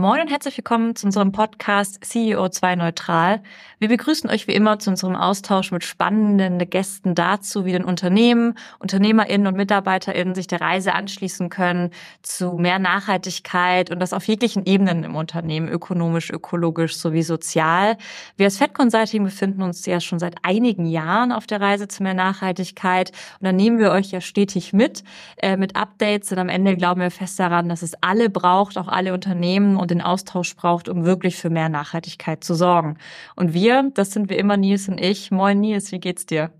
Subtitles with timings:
[0.00, 3.42] Moin und herzlich willkommen zu unserem Podcast CEO2 Neutral.
[3.80, 8.54] Wir begrüßen euch wie immer zu unserem Austausch mit spannenden Gästen dazu, wie denn Unternehmen,
[8.78, 11.90] UnternehmerInnen und MitarbeiterInnen sich der Reise anschließen können
[12.22, 17.98] zu mehr Nachhaltigkeit und das auf jeglichen Ebenen im Unternehmen, ökonomisch, ökologisch sowie sozial.
[18.38, 22.02] Wir als Fed Consulting befinden uns ja schon seit einigen Jahren auf der Reise zu
[22.02, 25.04] mehr Nachhaltigkeit und da nehmen wir euch ja stetig mit,
[25.36, 28.88] äh, mit Updates und am Ende glauben wir fest daran, dass es alle braucht, auch
[28.88, 32.96] alle Unternehmen und den Austausch braucht, um wirklich für mehr Nachhaltigkeit zu sorgen.
[33.36, 35.30] Und wir, das sind wir immer Nils und ich.
[35.30, 36.50] Moin Nils, wie geht's dir?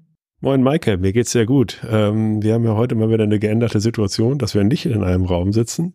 [0.42, 1.80] Moin Maike, mir geht's sehr gut.
[1.90, 5.26] Ähm, wir haben ja heute mal wieder eine geänderte Situation, dass wir nicht in einem
[5.26, 5.94] Raum sitzen.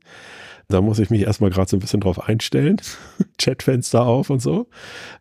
[0.68, 2.82] Da muss ich mich erstmal gerade so ein bisschen drauf einstellen.
[3.40, 4.68] Chatfenster auf und so.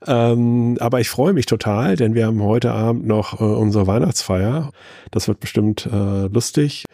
[0.07, 4.71] Ähm, aber ich freue mich total, denn wir haben heute Abend noch äh, unsere Weihnachtsfeier.
[5.11, 6.85] Das wird bestimmt äh, lustig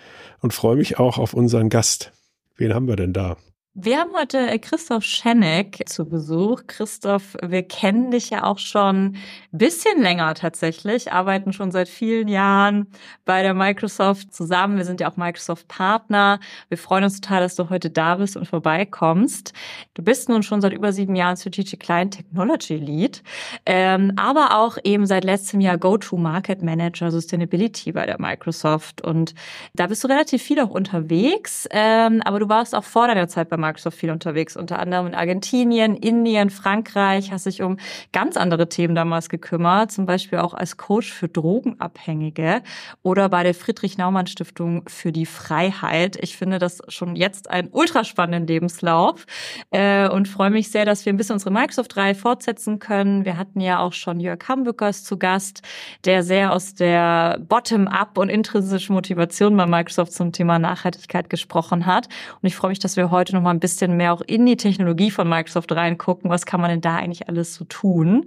[0.41, 2.13] und freue mich auch auf unseren Gast.
[2.57, 3.37] Wen haben wir denn da?
[3.83, 6.65] Wir haben heute äh, Christoph Schenek zu Besuch.
[6.67, 9.17] Christoph, wir kennen dich ja auch schon ein
[9.53, 12.89] bisschen länger tatsächlich, arbeiten schon seit vielen Jahren
[13.25, 14.77] bei der Microsoft zusammen.
[14.77, 16.41] Wir sind ja auch Microsoft-Partner.
[16.69, 19.55] Wir freuen uns total, dass du heute da bist und vorbeikommst.
[19.95, 23.23] Du bist nun schon seit über sieben Jahren Strategic Client Technology Lead,
[23.65, 29.01] ähm, aber auch eben seit letztem Jahr Go-To-Market Manager Sustainability bei der Microsoft.
[29.01, 29.35] Und
[29.73, 33.49] da bist du relativ viel auch unterwegs, ähm, aber du warst auch vor deiner Zeit
[33.49, 37.77] bei Microsoft viel unterwegs, unter anderem in Argentinien, Indien, Frankreich, hast sich um
[38.13, 42.63] ganz andere Themen damals gekümmert, zum Beispiel auch als Coach für Drogenabhängige
[43.03, 46.17] oder bei der Friedrich-Naumann-Stiftung für die Freiheit.
[46.21, 49.27] Ich finde das schon jetzt einen ultraspannenden Lebenslauf
[49.71, 53.25] äh, und freue mich sehr, dass wir ein bisschen unsere Microsoft-Reihe fortsetzen können.
[53.25, 55.63] Wir hatten ja auch schon Jörg Hambückers zu Gast,
[56.05, 62.09] der sehr aus der Bottom-up und intrinsischen Motivation bei Microsoft zum Thema Nachhaltigkeit gesprochen hat.
[62.41, 64.57] Und ich freue mich, dass wir heute nochmal mal ein bisschen mehr auch in die
[64.57, 66.31] Technologie von Microsoft reingucken.
[66.31, 68.27] Was kann man denn da eigentlich alles so tun?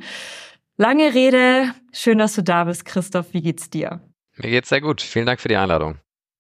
[0.78, 1.74] Lange Rede.
[1.94, 3.34] Schön, dass du da bist, Christoph.
[3.34, 4.02] Wie geht's dir?
[4.38, 5.02] Mir geht's sehr gut.
[5.02, 5.96] Vielen Dank für die Einladung.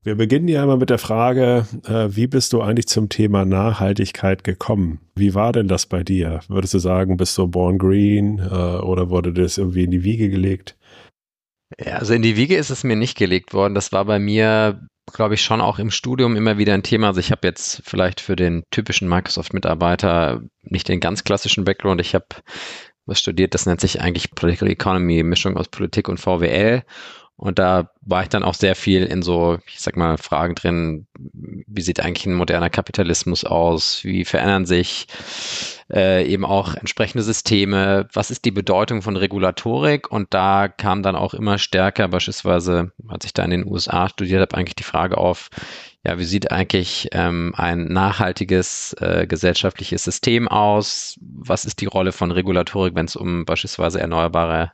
[0.05, 4.43] Wir beginnen ja immer mit der Frage, äh, wie bist du eigentlich zum Thema Nachhaltigkeit
[4.43, 4.99] gekommen?
[5.15, 6.41] Wie war denn das bei dir?
[6.49, 10.29] Würdest du sagen, bist du born green äh, oder wurde das irgendwie in die Wiege
[10.29, 10.75] gelegt?
[11.79, 13.75] Ja, also in die Wiege ist es mir nicht gelegt worden.
[13.75, 17.07] Das war bei mir glaube ich, schon auch im Studium immer wieder ein Thema.
[17.07, 22.01] Also ich habe jetzt vielleicht für den typischen Microsoft-Mitarbeiter nicht den ganz klassischen Background.
[22.01, 22.27] Ich habe
[23.05, 26.83] was studiert, das nennt sich eigentlich Political Economy, Mischung aus Politik und VWL.
[27.35, 31.07] Und da war ich dann auch sehr viel in so, ich sag mal, Fragen drin,
[31.15, 34.03] wie sieht eigentlich ein moderner Kapitalismus aus?
[34.03, 35.07] Wie verändern sich
[35.91, 38.07] äh, eben auch entsprechende Systeme?
[38.13, 40.11] Was ist die Bedeutung von Regulatorik?
[40.11, 44.41] Und da kam dann auch immer stärker, beispielsweise, als ich da in den USA studiert
[44.41, 45.49] habe, eigentlich die Frage auf,
[46.05, 51.17] ja, wie sieht eigentlich ähm, ein nachhaltiges äh, gesellschaftliches System aus?
[51.21, 54.73] Was ist die Rolle von Regulatorik, wenn es um beispielsweise erneuerbare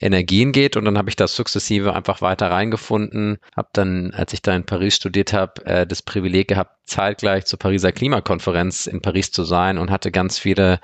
[0.00, 0.76] Energien geht?
[0.76, 3.38] Und dann habe ich das sukzessive einfach weiter reingefunden.
[3.56, 7.58] Habe dann, als ich da in Paris studiert habe, äh, das Privileg gehabt, zeitgleich zur
[7.58, 10.80] Pariser Klimakonferenz in Paris zu sein und hatte ganz viele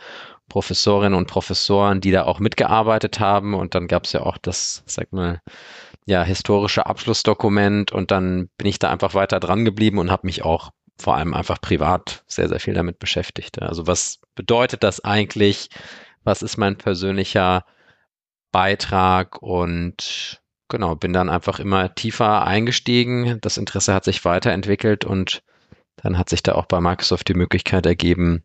[0.48, 3.54] Professorinnen und Professoren, die da auch mitgearbeitet haben.
[3.54, 5.40] Und dann gab es ja auch das, sag mal,
[6.06, 10.44] ja, historische Abschlussdokument und dann bin ich da einfach weiter dran geblieben und habe mich
[10.44, 13.62] auch vor allem einfach privat sehr, sehr viel damit beschäftigt.
[13.62, 15.68] Also was bedeutet das eigentlich?
[16.24, 17.64] Was ist mein persönlicher
[18.50, 19.40] Beitrag?
[19.40, 23.38] Und genau, bin dann einfach immer tiefer eingestiegen.
[23.42, 25.42] Das Interesse hat sich weiterentwickelt und
[25.96, 28.44] dann hat sich da auch bei Microsoft die Möglichkeit ergeben,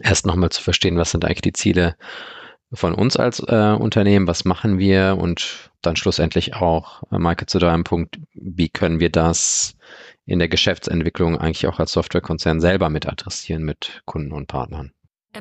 [0.00, 1.96] erst nochmal zu verstehen, was sind eigentlich die Ziele
[2.72, 7.58] von uns als äh, Unternehmen, was machen wir und dann schlussendlich auch, äh, Maike, zu
[7.58, 9.76] deinem Punkt, wie können wir das
[10.26, 14.92] in der Geschäftsentwicklung eigentlich auch als Softwarekonzern selber mit adressieren mit Kunden und Partnern?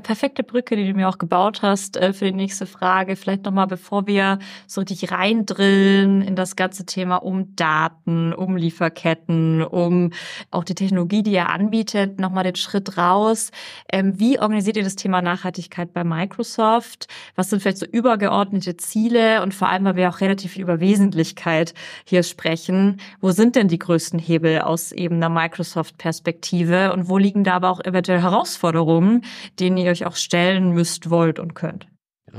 [0.01, 3.15] Perfekte Brücke, die du mir auch gebaut hast äh, für die nächste Frage.
[3.15, 9.63] Vielleicht nochmal, bevor wir so richtig reindrillen in das ganze Thema um Daten, um Lieferketten,
[9.63, 10.11] um
[10.51, 13.51] auch die Technologie, die ihr anbietet, nochmal den Schritt raus.
[13.91, 17.07] Ähm, wie organisiert ihr das Thema Nachhaltigkeit bei Microsoft?
[17.35, 19.41] Was sind vielleicht so übergeordnete Ziele?
[19.41, 21.73] Und vor allem, weil wir auch relativ viel über Wesentlichkeit
[22.05, 22.99] hier sprechen.
[23.21, 26.91] Wo sind denn die größten Hebel aus eben einer Microsoft-Perspektive?
[26.93, 29.23] Und wo liegen da aber auch eventuell Herausforderungen,
[29.59, 31.87] denen ihr ihr euch auch stellen müsst, wollt und könnt?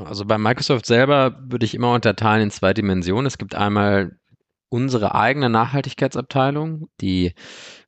[0.05, 3.27] Also bei Microsoft selber würde ich immer unterteilen in zwei Dimensionen.
[3.27, 4.19] Es gibt einmal
[4.69, 6.89] unsere eigene Nachhaltigkeitsabteilung.
[7.01, 7.33] Die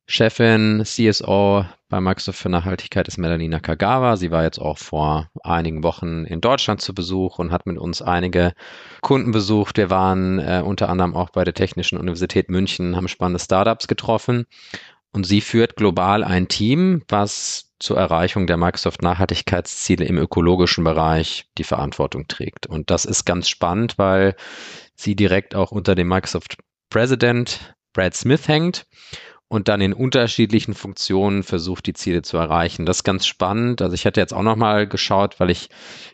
[0.07, 4.15] Chefin, CSO bei Microsoft für Nachhaltigkeit ist Melanie Nakagawa.
[4.15, 8.01] Sie war jetzt auch vor einigen Wochen in Deutschland zu Besuch und hat mit uns
[8.01, 8.53] einige
[9.01, 9.77] Kunden besucht.
[9.77, 14.45] Wir waren äh, unter anderem auch bei der Technischen Universität München, haben spannende Startups getroffen.
[15.11, 21.45] Und sie führt global ein Team, was zur Erreichung der Microsoft Nachhaltigkeitsziele im ökologischen Bereich
[21.57, 22.67] die Verantwortung trägt.
[22.67, 24.35] Und das ist ganz spannend, weil
[24.95, 26.57] sie direkt auch unter dem Microsoft
[26.89, 28.85] President Brad Smith hängt
[29.47, 32.85] und dann in unterschiedlichen Funktionen versucht, die Ziele zu erreichen.
[32.85, 33.81] Das ist ganz spannend.
[33.81, 35.69] Also ich hatte jetzt auch noch mal geschaut, weil ich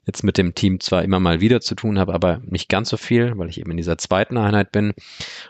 [0.06, 2.98] jetzt mit dem Team zwar immer mal wieder zu tun habe, aber nicht ganz so
[2.98, 4.94] viel, weil ich eben in dieser zweiten Einheit bin.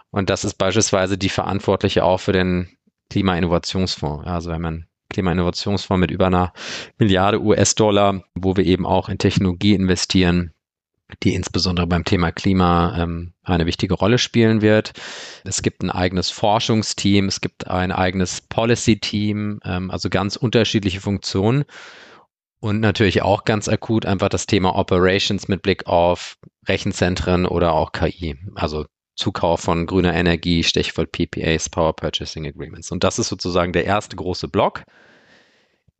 [0.09, 2.69] Und das ist beispielsweise die Verantwortliche auch für den
[3.09, 4.27] Klimainnovationsfonds.
[4.27, 6.53] Also wenn man Klimainnovationsfonds mit über einer
[6.97, 10.53] Milliarde US-Dollar, wo wir eben auch in Technologie investieren,
[11.23, 14.93] die insbesondere beim Thema Klima ähm, eine wichtige Rolle spielen wird.
[15.43, 21.65] Es gibt ein eigenes Forschungsteam, es gibt ein eigenes Policy-Team, ähm, also ganz unterschiedliche Funktionen.
[22.59, 26.37] Und natürlich auch ganz akut einfach das Thema Operations mit Blick auf
[26.67, 28.85] Rechenzentren oder auch KI, also
[29.15, 32.91] Zukauf von grüner Energie, Stichwort PPAs, Power Purchasing Agreements.
[32.91, 34.83] Und das ist sozusagen der erste große Block.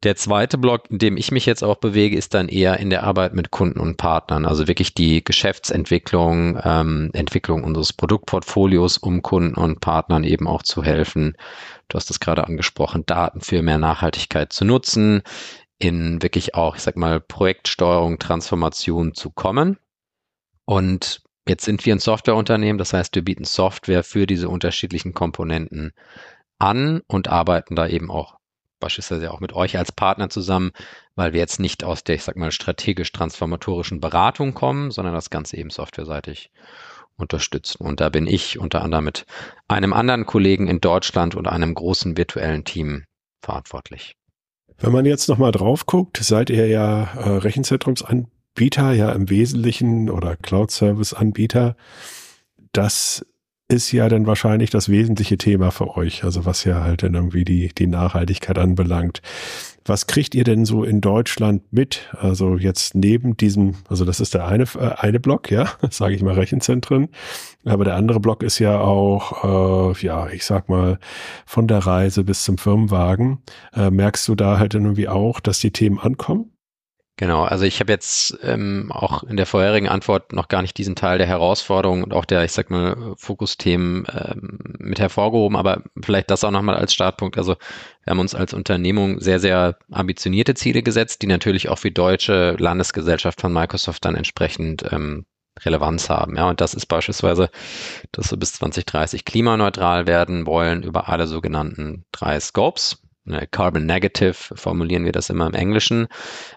[0.04, 3.04] Der zweite Block, in dem ich mich jetzt auch bewege, ist dann eher in der
[3.04, 4.46] Arbeit mit Kunden und Partnern.
[4.46, 10.84] Also wirklich die Geschäftsentwicklung, ähm, Entwicklung unseres Produktportfolios, um Kunden und Partnern eben auch zu
[10.84, 11.36] helfen.
[11.88, 15.24] Du hast es gerade angesprochen, Daten für mehr Nachhaltigkeit zu nutzen,
[15.80, 19.78] in wirklich auch, ich sag mal, Projektsteuerung, Transformation zu kommen.
[20.66, 25.94] Und jetzt sind wir ein Softwareunternehmen, das heißt, wir bieten Software für diese unterschiedlichen Komponenten
[26.59, 28.38] an und arbeiten da eben auch
[28.80, 30.71] beispielsweise auch mit euch als Partner zusammen,
[31.15, 35.57] weil wir jetzt nicht aus der, ich sag mal, strategisch-transformatorischen Beratung kommen, sondern das Ganze
[35.57, 36.51] eben softwareseitig
[37.18, 37.86] unterstützen.
[37.86, 39.25] Und da bin ich unter anderem mit
[39.68, 43.06] einem anderen Kollegen in Deutschland und einem großen virtuellen Team
[43.42, 44.15] verantwortlich.
[44.77, 50.36] Wenn man jetzt nochmal drauf guckt, seid ihr ja äh, Rechenzentrumsanbieter, ja im Wesentlichen oder
[50.36, 51.75] Cloud-Service-Anbieter.
[52.72, 53.25] Das
[53.68, 57.44] ist ja dann wahrscheinlich das wesentliche Thema für euch, also was ja halt dann irgendwie
[57.44, 59.22] die, die Nachhaltigkeit anbelangt.
[59.86, 62.10] Was kriegt ihr denn so in Deutschland mit?
[62.19, 66.22] Also jetzt neben diesem, also das ist der eine, äh, eine Block, ja, sage ich
[66.22, 67.10] mal Rechenzentren,
[67.66, 71.00] aber der andere Block ist ja auch, äh, ja, ich sag mal,
[71.46, 73.40] von der Reise bis zum Firmenwagen.
[73.74, 76.55] Äh, merkst du da halt irgendwie auch, dass die Themen ankommen?
[77.18, 80.96] Genau, also ich habe jetzt ähm, auch in der vorherigen Antwort noch gar nicht diesen
[80.98, 86.30] Teil der Herausforderungen und auch der, ich sag mal, Fokusthemen ähm, mit hervorgehoben, aber vielleicht
[86.30, 87.38] das auch nochmal als Startpunkt.
[87.38, 87.56] Also
[88.04, 92.58] wir haben uns als Unternehmung sehr, sehr ambitionierte Ziele gesetzt, die natürlich auch für deutsche
[92.60, 95.26] Landesgesellschaft von Microsoft dann entsprechend ähm,
[95.62, 96.36] Relevanz haben.
[96.36, 97.50] Ja, und das ist beispielsweise,
[98.12, 103.05] dass wir bis 2030 klimaneutral werden wollen über alle sogenannten drei Scopes.
[103.27, 106.07] Ne, Carbon Negative formulieren wir das immer im Englischen,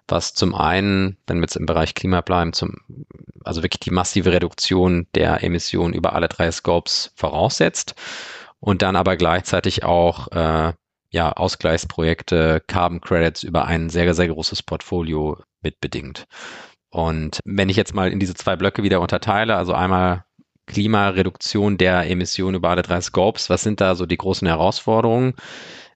[0.06, 2.76] was zum einen, wenn wir jetzt im Bereich Klima bleiben, zum,
[3.42, 7.94] also wirklich die massive Reduktion der Emissionen über alle drei Scopes voraussetzt
[8.60, 10.74] und dann aber gleichzeitig auch äh,
[11.10, 16.26] ja, Ausgleichsprojekte, Carbon Credits über ein sehr, sehr großes Portfolio mitbedingt.
[16.90, 20.24] Und wenn ich jetzt mal in diese zwei Blöcke wieder unterteile, also einmal
[20.66, 25.34] Klimareduktion der Emissionen über alle drei Scopes, was sind da so die großen Herausforderungen?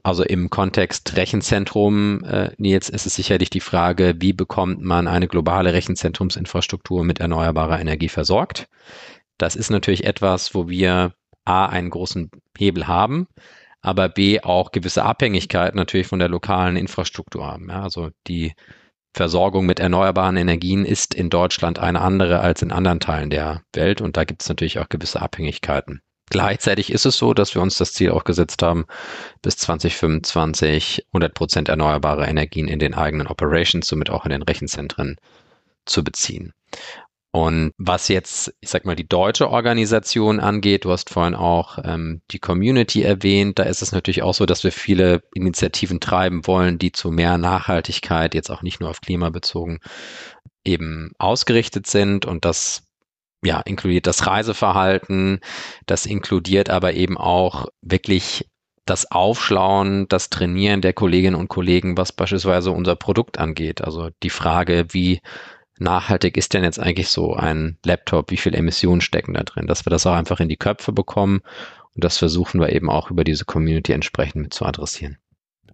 [0.04, 5.28] Also im Kontext Rechenzentrum, äh, Nils, ist es sicherlich die Frage, wie bekommt man eine
[5.28, 8.68] globale Rechenzentrumsinfrastruktur mit erneuerbarer Energie versorgt?
[9.38, 13.28] Das ist natürlich etwas, wo wir A, einen großen Hebel haben,
[13.80, 17.68] aber B, auch gewisse Abhängigkeiten natürlich von der lokalen Infrastruktur haben.
[17.68, 18.54] Ja, also die
[19.14, 24.00] Versorgung mit erneuerbaren Energien ist in Deutschland eine andere als in anderen Teilen der Welt
[24.00, 26.02] und da gibt es natürlich auch gewisse Abhängigkeiten.
[26.32, 28.86] Gleichzeitig ist es so, dass wir uns das Ziel auch gesetzt haben,
[29.42, 35.16] bis 2025 100 Prozent erneuerbare Energien in den eigenen Operations, somit auch in den Rechenzentren
[35.84, 36.54] zu beziehen.
[37.32, 42.22] Und was jetzt, ich sag mal, die deutsche Organisation angeht, du hast vorhin auch ähm,
[42.30, 46.78] die Community erwähnt, da ist es natürlich auch so, dass wir viele Initiativen treiben wollen,
[46.78, 49.80] die zu mehr Nachhaltigkeit, jetzt auch nicht nur auf Klima bezogen,
[50.64, 52.24] eben ausgerichtet sind.
[52.24, 52.84] Und das
[53.44, 55.40] ja, inkludiert das Reiseverhalten,
[55.86, 58.48] das inkludiert aber eben auch wirklich
[58.84, 63.82] das Aufschlauen, das Trainieren der Kolleginnen und Kollegen, was beispielsweise unser Produkt angeht.
[63.82, 65.20] Also die Frage, wie
[65.78, 69.86] nachhaltig ist denn jetzt eigentlich so ein Laptop, wie viel Emissionen stecken da drin, dass
[69.86, 71.42] wir das auch einfach in die Köpfe bekommen
[71.94, 75.18] und das versuchen wir eben auch über diese Community entsprechend mit zu adressieren.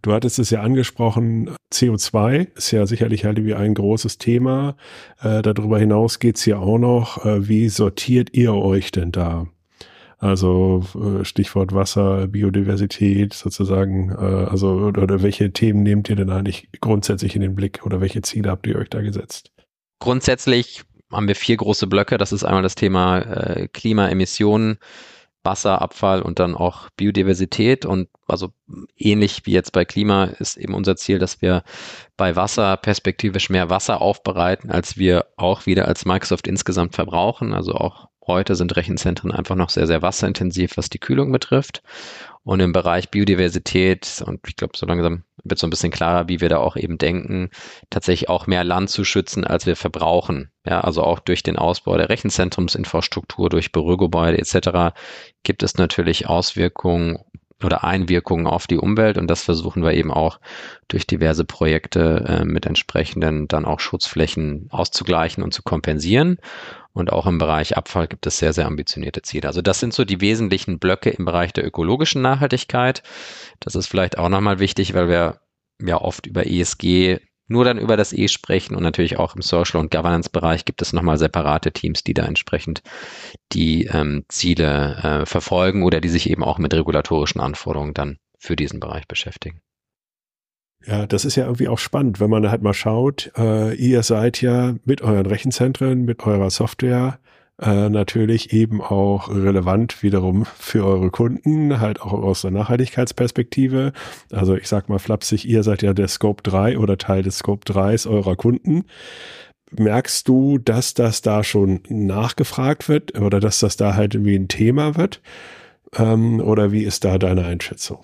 [0.02, 4.76] Du hattest es ja angesprochen, CO2 ist ja sicherlich halt wie ein großes Thema.
[5.20, 9.46] Äh, darüber hinaus geht's ja auch noch, äh, wie sortiert ihr euch denn da?
[10.18, 16.30] Also äh, Stichwort Wasser, Biodiversität sozusagen, äh, also oder, oder welche Themen nehmt ihr denn
[16.30, 19.52] eigentlich grundsätzlich in den Blick oder welche Ziele habt ihr euch da gesetzt?
[20.00, 22.18] Grundsätzlich haben wir vier große Blöcke.
[22.18, 24.78] Das ist einmal das Thema äh, Klimaemissionen,
[25.44, 27.86] Wasserabfall und dann auch Biodiversität.
[27.86, 28.50] Und also
[28.96, 31.62] ähnlich wie jetzt bei Klima ist eben unser Ziel, dass wir
[32.16, 37.54] bei Wasser perspektivisch mehr Wasser aufbereiten, als wir auch wieder als Microsoft insgesamt verbrauchen.
[37.54, 41.82] Also auch heute sind Rechenzentren einfach noch sehr, sehr wasserintensiv, was die Kühlung betrifft.
[42.48, 46.40] Und im Bereich Biodiversität, und ich glaube, so langsam wird so ein bisschen klarer, wie
[46.40, 47.50] wir da auch eben denken,
[47.90, 50.50] tatsächlich auch mehr Land zu schützen, als wir verbrauchen.
[50.64, 54.96] Ja, also auch durch den Ausbau der Rechenzentrumsinfrastruktur, durch Bürogebäude etc.
[55.42, 57.18] gibt es natürlich Auswirkungen
[57.62, 60.38] oder Einwirkungen auf die Umwelt und das versuchen wir eben auch
[60.86, 66.38] durch diverse Projekte äh, mit entsprechenden dann auch Schutzflächen auszugleichen und zu kompensieren.
[66.92, 69.46] Und auch im Bereich Abfall gibt es sehr, sehr ambitionierte Ziele.
[69.46, 73.02] Also das sind so die wesentlichen Blöcke im Bereich der ökologischen Nachhaltigkeit.
[73.60, 75.40] Das ist vielleicht auch nochmal wichtig, weil wir
[75.80, 77.18] ja oft über ESG
[77.48, 80.92] nur dann über das E sprechen und natürlich auch im Social- und Governance-Bereich gibt es
[80.92, 82.82] nochmal separate Teams, die da entsprechend
[83.52, 88.54] die ähm, Ziele äh, verfolgen oder die sich eben auch mit regulatorischen Anforderungen dann für
[88.54, 89.60] diesen Bereich beschäftigen.
[90.86, 94.40] Ja, das ist ja irgendwie auch spannend, wenn man halt mal schaut, äh, ihr seid
[94.40, 97.18] ja mit euren Rechenzentren, mit eurer Software
[97.60, 103.92] äh, natürlich eben auch relevant wiederum für eure Kunden, halt auch aus der Nachhaltigkeitsperspektive.
[104.30, 107.70] Also ich sag mal flapsig, ihr seid ja der Scope 3 oder Teil des Scope
[107.70, 108.84] 3s eurer Kunden.
[109.72, 114.48] Merkst du, dass das da schon nachgefragt wird oder dass das da halt irgendwie ein
[114.48, 115.20] Thema wird?
[115.96, 118.02] Ähm, oder wie ist da deine Einschätzung?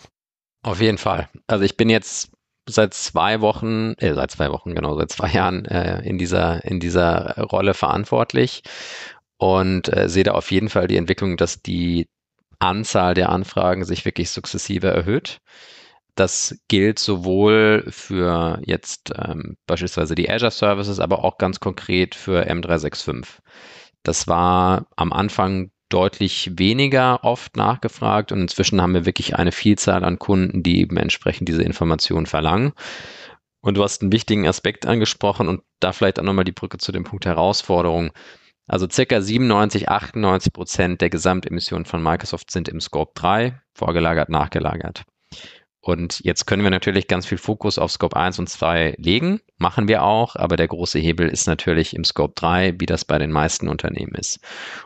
[0.62, 1.28] Auf jeden Fall.
[1.46, 2.30] Also ich bin jetzt
[2.68, 6.80] seit zwei Wochen, äh, seit zwei Wochen, genau, seit zwei Jahren äh, in dieser, in
[6.80, 8.62] dieser Rolle verantwortlich
[9.45, 12.09] und äh, sehe da auf jeden Fall die Entwicklung, dass die
[12.61, 15.43] Anzahl der Anfragen sich wirklich sukzessive erhöht.
[16.15, 22.49] Das gilt sowohl für jetzt ähm, beispielsweise die Azure Services, aber auch ganz konkret für
[22.49, 23.41] M365.
[24.03, 30.05] Das war am Anfang deutlich weniger oft nachgefragt und inzwischen haben wir wirklich eine Vielzahl
[30.05, 32.73] an Kunden, die eben entsprechend diese Informationen verlangen.
[33.61, 36.93] Und du hast einen wichtigen Aspekt angesprochen und da vielleicht auch nochmal die Brücke zu
[36.93, 38.11] dem Punkt Herausforderung.
[38.66, 45.04] Also circa 97, 98 Prozent der Gesamtemissionen von Microsoft sind im Scope 3 vorgelagert, nachgelagert.
[45.80, 49.87] Und jetzt können wir natürlich ganz viel Fokus auf Scope 1 und 2 legen, machen
[49.87, 53.30] wir auch, aber der große Hebel ist natürlich im Scope 3, wie das bei den
[53.30, 54.40] meisten Unternehmen ist.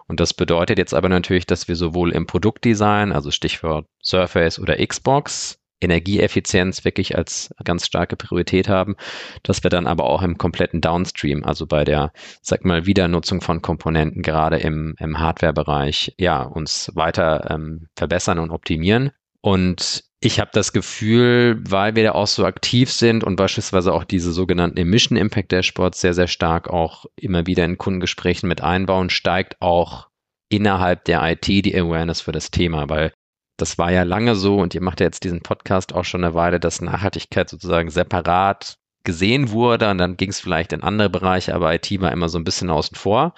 [0.08, 4.84] Und das bedeutet jetzt aber natürlich, dass wir sowohl im Produktdesign, also Stichwort Surface oder
[4.84, 8.96] Xbox, Energieeffizienz wirklich als ganz starke Priorität haben,
[9.42, 13.62] dass wir dann aber auch im kompletten Downstream, also bei der, sag mal, Wiedernutzung von
[13.62, 19.12] Komponenten, gerade im, im Hardware-Bereich, ja, uns weiter ähm, verbessern und optimieren.
[19.40, 24.02] Und ich habe das Gefühl, weil wir da auch so aktiv sind und beispielsweise auch
[24.02, 29.10] diese sogenannten Emission Impact Dashboards sehr, sehr stark auch immer wieder in Kundengesprächen mit einbauen,
[29.10, 30.08] steigt auch
[30.48, 33.12] innerhalb der IT die Awareness für das Thema, weil
[33.58, 36.34] das war ja lange so und ihr macht ja jetzt diesen Podcast auch schon eine
[36.34, 41.54] Weile, dass Nachhaltigkeit sozusagen separat gesehen wurde und dann ging es vielleicht in andere Bereiche,
[41.54, 43.34] aber IT war immer so ein bisschen außen vor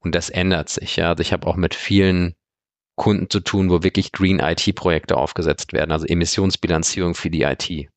[0.00, 0.96] und das ändert sich.
[0.96, 1.10] Ja.
[1.10, 2.34] Also ich habe auch mit vielen
[2.96, 7.90] Kunden zu tun, wo wirklich Green IT-Projekte aufgesetzt werden, also Emissionsbilanzierung für die IT,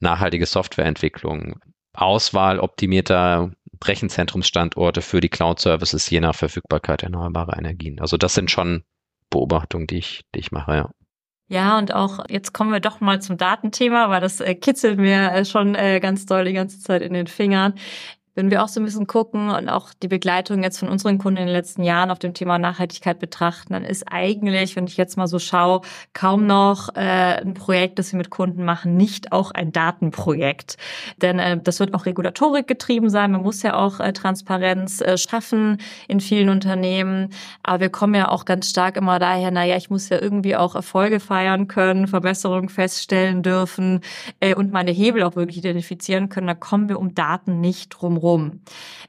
[0.00, 1.58] nachhaltige Softwareentwicklung,
[1.92, 3.52] Auswahl optimierter
[3.84, 8.00] Rechenzentrumsstandorte für die Cloud-Services je nach Verfügbarkeit erneuerbarer Energien.
[8.00, 8.84] Also das sind schon
[9.30, 10.90] Beobachtungen, die ich, die ich mache, ja.
[11.48, 15.30] Ja, und auch jetzt kommen wir doch mal zum Datenthema, weil das äh, kitzelt mir
[15.32, 17.74] äh, schon äh, ganz doll die ganze Zeit in den Fingern
[18.36, 21.40] wenn wir auch so ein bisschen gucken und auch die Begleitung jetzt von unseren Kunden
[21.40, 25.16] in den letzten Jahren auf dem Thema Nachhaltigkeit betrachten, dann ist eigentlich, wenn ich jetzt
[25.16, 25.80] mal so schaue,
[26.12, 30.76] kaum noch äh, ein Projekt, das wir mit Kunden machen, nicht auch ein Datenprojekt.
[31.22, 33.32] Denn äh, das wird auch Regulatorik getrieben sein.
[33.32, 37.30] Man muss ja auch äh, Transparenz äh, schaffen in vielen Unternehmen.
[37.62, 40.74] Aber wir kommen ja auch ganz stark immer daher, naja, ich muss ja irgendwie auch
[40.74, 44.00] Erfolge feiern können, Verbesserungen feststellen dürfen
[44.40, 46.48] äh, und meine Hebel auch wirklich identifizieren können.
[46.48, 48.60] Da kommen wir um Daten nicht drum rum.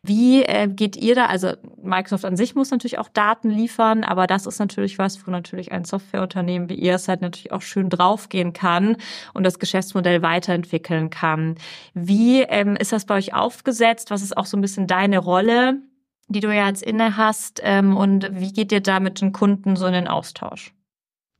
[0.04, 1.26] Wie äh, geht ihr da?
[1.26, 5.32] Also Microsoft an sich muss natürlich auch Daten liefern, aber das ist natürlich was, wo
[5.32, 8.98] natürlich ein Softwareunternehmen wie ihr es halt natürlich auch schön draufgehen kann
[9.34, 11.56] und das Geschäftsmodell weiterentwickeln kann.
[11.94, 14.12] Wie ähm, ist das bei euch aufgesetzt?
[14.12, 15.82] Was ist auch so ein bisschen deine Rolle?
[16.30, 19.78] die du ja jetzt inne hast ähm, und wie geht ihr da mit den Kunden
[19.78, 20.74] so in den Austausch?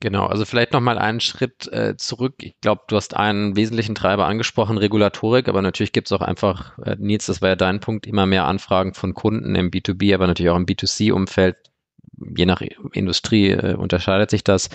[0.00, 2.36] Genau, also vielleicht nochmal einen Schritt äh, zurück.
[2.38, 6.78] Ich glaube, du hast einen wesentlichen Treiber angesprochen, Regulatorik, aber natürlich gibt es auch einfach,
[6.78, 10.28] äh, Nils, das war ja dein Punkt, immer mehr Anfragen von Kunden im B2B, aber
[10.28, 11.56] natürlich auch im B2C-Umfeld.
[12.36, 12.60] Je nach
[12.92, 14.70] Industrie äh, unterscheidet sich das.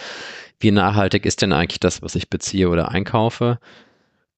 [0.60, 3.60] Wie nachhaltig ist denn eigentlich das, was ich beziehe oder einkaufe?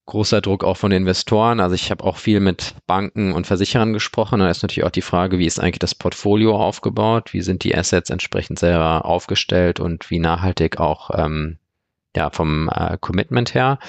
[0.06, 1.60] Großer Druck auch von Investoren.
[1.60, 4.40] Also ich habe auch viel mit Banken und Versicherern gesprochen.
[4.40, 7.34] Da ist natürlich auch die Frage, wie ist eigentlich das Portfolio aufgebaut?
[7.34, 11.58] Wie sind die Assets entsprechend selber aufgestellt und wie nachhaltig auch ähm,
[12.16, 13.80] ja, vom äh, Commitment her.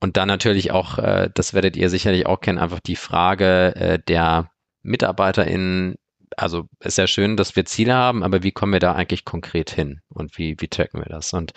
[0.00, 3.98] Und dann natürlich auch, äh, das werdet ihr sicherlich auch kennen, einfach die Frage äh,
[3.98, 4.50] der
[4.82, 5.96] MitarbeiterInnen.
[6.36, 9.70] Also ist ja schön, dass wir Ziele haben, aber wie kommen wir da eigentlich konkret
[9.70, 11.32] hin und wie, wie tracken wir das?
[11.32, 11.52] Und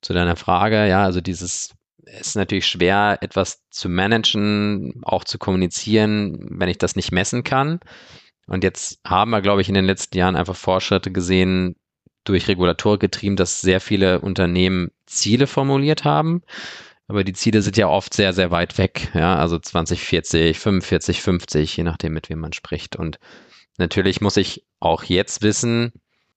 [0.00, 6.46] zu deiner Frage, ja, also dieses ist natürlich schwer, etwas zu managen, auch zu kommunizieren,
[6.50, 7.80] wenn ich das nicht messen kann.
[8.46, 11.76] Und jetzt haben wir, glaube ich, in den letzten Jahren einfach Fortschritte gesehen,
[12.24, 16.42] durch Regulatorik getrieben, dass sehr viele Unternehmen Ziele formuliert haben.
[17.08, 19.10] Aber die Ziele sind ja oft sehr, sehr weit weg.
[19.14, 22.96] Ja, also 2040, 45, 50, je nachdem, mit wem man spricht.
[22.96, 23.18] Und
[23.76, 25.92] natürlich muss ich auch jetzt wissen,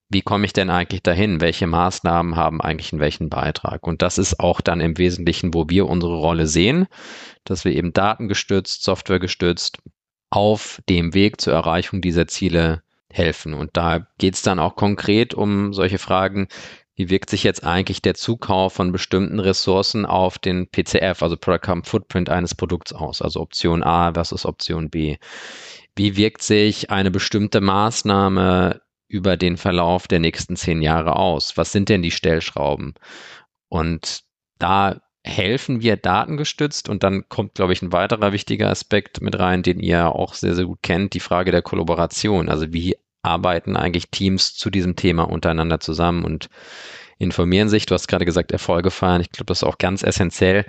[0.08, 1.40] wie komme ich denn eigentlich dahin?
[1.40, 3.86] Welche Maßnahmen haben eigentlich einen welchen Beitrag?
[3.86, 6.86] Und das ist auch dann im Wesentlichen, wo wir unsere Rolle sehen,
[7.44, 9.78] dass wir eben datengestützt, softwaregestützt
[10.30, 13.54] auf dem Weg zur Erreichung dieser Ziele helfen.
[13.54, 16.48] Und da geht es dann auch konkret um solche Fragen,
[16.94, 21.82] wie wirkt sich jetzt eigentlich der Zukauf von bestimmten Ressourcen auf den PCF, also Product
[21.84, 25.16] Footprint eines Produkts aus, also Option A versus Option B?
[25.94, 31.56] Wie wirkt sich eine bestimmte Maßnahme über den Verlauf der nächsten zehn Jahre aus?
[31.56, 32.94] Was sind denn die Stellschrauben?
[33.68, 34.22] Und
[34.58, 39.62] da helfen wir datengestützt und dann kommt, glaube ich, ein weiterer wichtiger Aspekt mit rein,
[39.62, 42.48] den ihr auch sehr, sehr gut kennt, die Frage der Kollaboration.
[42.48, 46.48] Also wie arbeiten eigentlich Teams zu diesem Thema untereinander zusammen und
[47.18, 47.86] informieren sich.
[47.86, 49.20] Du hast gerade gesagt, Erfolge feiern.
[49.20, 50.64] Ich glaube, das ist auch ganz essentiell,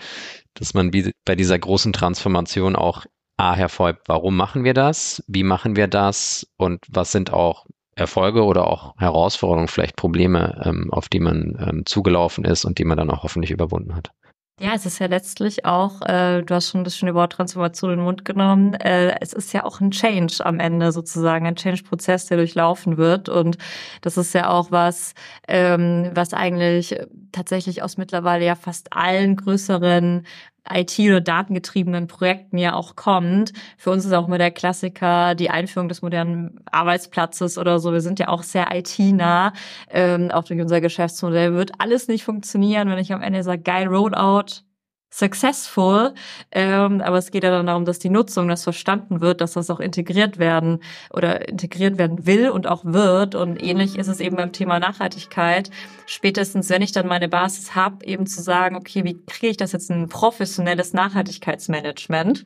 [0.56, 0.92] dass man
[1.24, 3.06] bei dieser großen Transformation auch
[3.40, 7.68] A hervorhebt, warum machen wir das, wie machen wir das und was sind auch
[7.98, 12.86] Erfolge oder auch Herausforderungen, vielleicht Probleme, ähm, auf die man ähm, zugelaufen ist und die
[12.86, 14.12] man dann auch hoffentlich überwunden hat.
[14.60, 17.98] Ja, es ist ja letztlich auch, äh, du hast schon das schöne Wort Transformation in
[18.00, 22.26] den Mund genommen, äh, es ist ja auch ein Change am Ende sozusagen, ein Change-Prozess,
[22.26, 23.30] der durchlaufen wird.
[23.30, 23.60] Und
[24.02, 25.14] das ist ja auch was,
[25.48, 27.00] ähm, was eigentlich
[27.32, 30.26] tatsächlich aus mittlerweile ja fast allen größeren
[30.72, 33.54] IT- oder datengetriebenen Projekten ja auch kommt.
[33.78, 37.94] Für uns ist auch immer der Klassiker die Einführung des modernen Arbeitsplatzes oder so.
[37.94, 39.54] Wir sind ja auch sehr IT-nah,
[39.90, 41.54] ähm, auch durch unser Geschäftsmodell.
[41.54, 44.64] Wird alles nicht funktionieren, wenn ich am Ende sage, geil, Rollout,
[45.10, 46.14] successful.
[46.52, 49.70] Ähm, aber es geht ja dann darum, dass die Nutzung, das verstanden wird, dass das
[49.70, 50.80] auch integriert werden
[51.12, 53.36] oder integriert werden will und auch wird.
[53.36, 55.70] Und ähnlich ist es eben beim Thema Nachhaltigkeit.
[56.06, 59.72] Spätestens, wenn ich dann meine Basis habe, eben zu sagen, okay, wie kriege ich das
[59.72, 62.46] jetzt in ein professionelles Nachhaltigkeitsmanagement?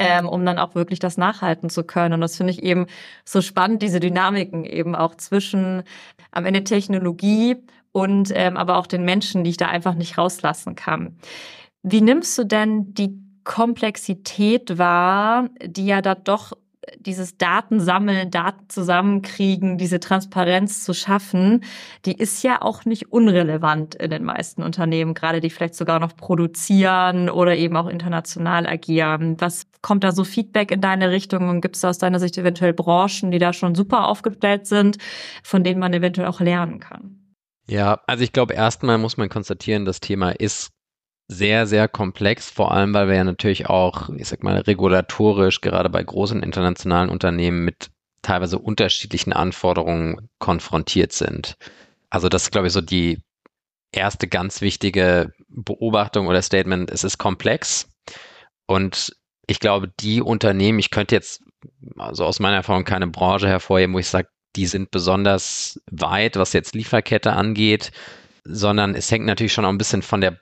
[0.00, 2.14] Ähm, um dann auch wirklich das nachhalten zu können.
[2.14, 2.86] Und das finde ich eben
[3.24, 5.82] so spannend, diese Dynamiken eben auch zwischen
[6.30, 7.56] am Ende Technologie
[7.90, 11.16] und ähm, aber auch den Menschen, die ich da einfach nicht rauslassen kann.
[11.82, 16.52] Wie nimmst du denn die Komplexität wahr, die ja da doch
[16.98, 21.64] dieses Datensammeln, Daten zusammenkriegen, diese Transparenz zu schaffen,
[22.04, 26.16] die ist ja auch nicht unrelevant in den meisten Unternehmen, gerade die vielleicht sogar noch
[26.16, 29.36] produzieren oder eben auch international agieren.
[29.38, 32.72] Was kommt da so Feedback in deine Richtung und gibt es aus deiner Sicht eventuell
[32.72, 34.98] Branchen, die da schon super aufgestellt sind,
[35.42, 37.18] von denen man eventuell auch lernen kann?
[37.66, 40.70] Ja, also ich glaube, erstmal muss man konstatieren, das Thema ist
[41.28, 45.90] sehr, sehr komplex, vor allem weil wir ja natürlich auch, ich sag mal, regulatorisch, gerade
[45.90, 47.90] bei großen internationalen Unternehmen mit
[48.22, 51.56] teilweise unterschiedlichen Anforderungen konfrontiert sind.
[52.10, 53.22] Also das ist, glaube ich, so die
[53.92, 56.90] erste ganz wichtige Beobachtung oder Statement.
[56.90, 57.88] Es ist komplex
[58.66, 59.14] und
[59.46, 61.42] ich glaube, die Unternehmen, ich könnte jetzt
[61.96, 66.52] also aus meiner Erfahrung keine Branche hervorheben, wo ich sage, die sind besonders weit, was
[66.52, 67.92] jetzt Lieferkette angeht,
[68.44, 70.38] sondern es hängt natürlich schon auch ein bisschen von der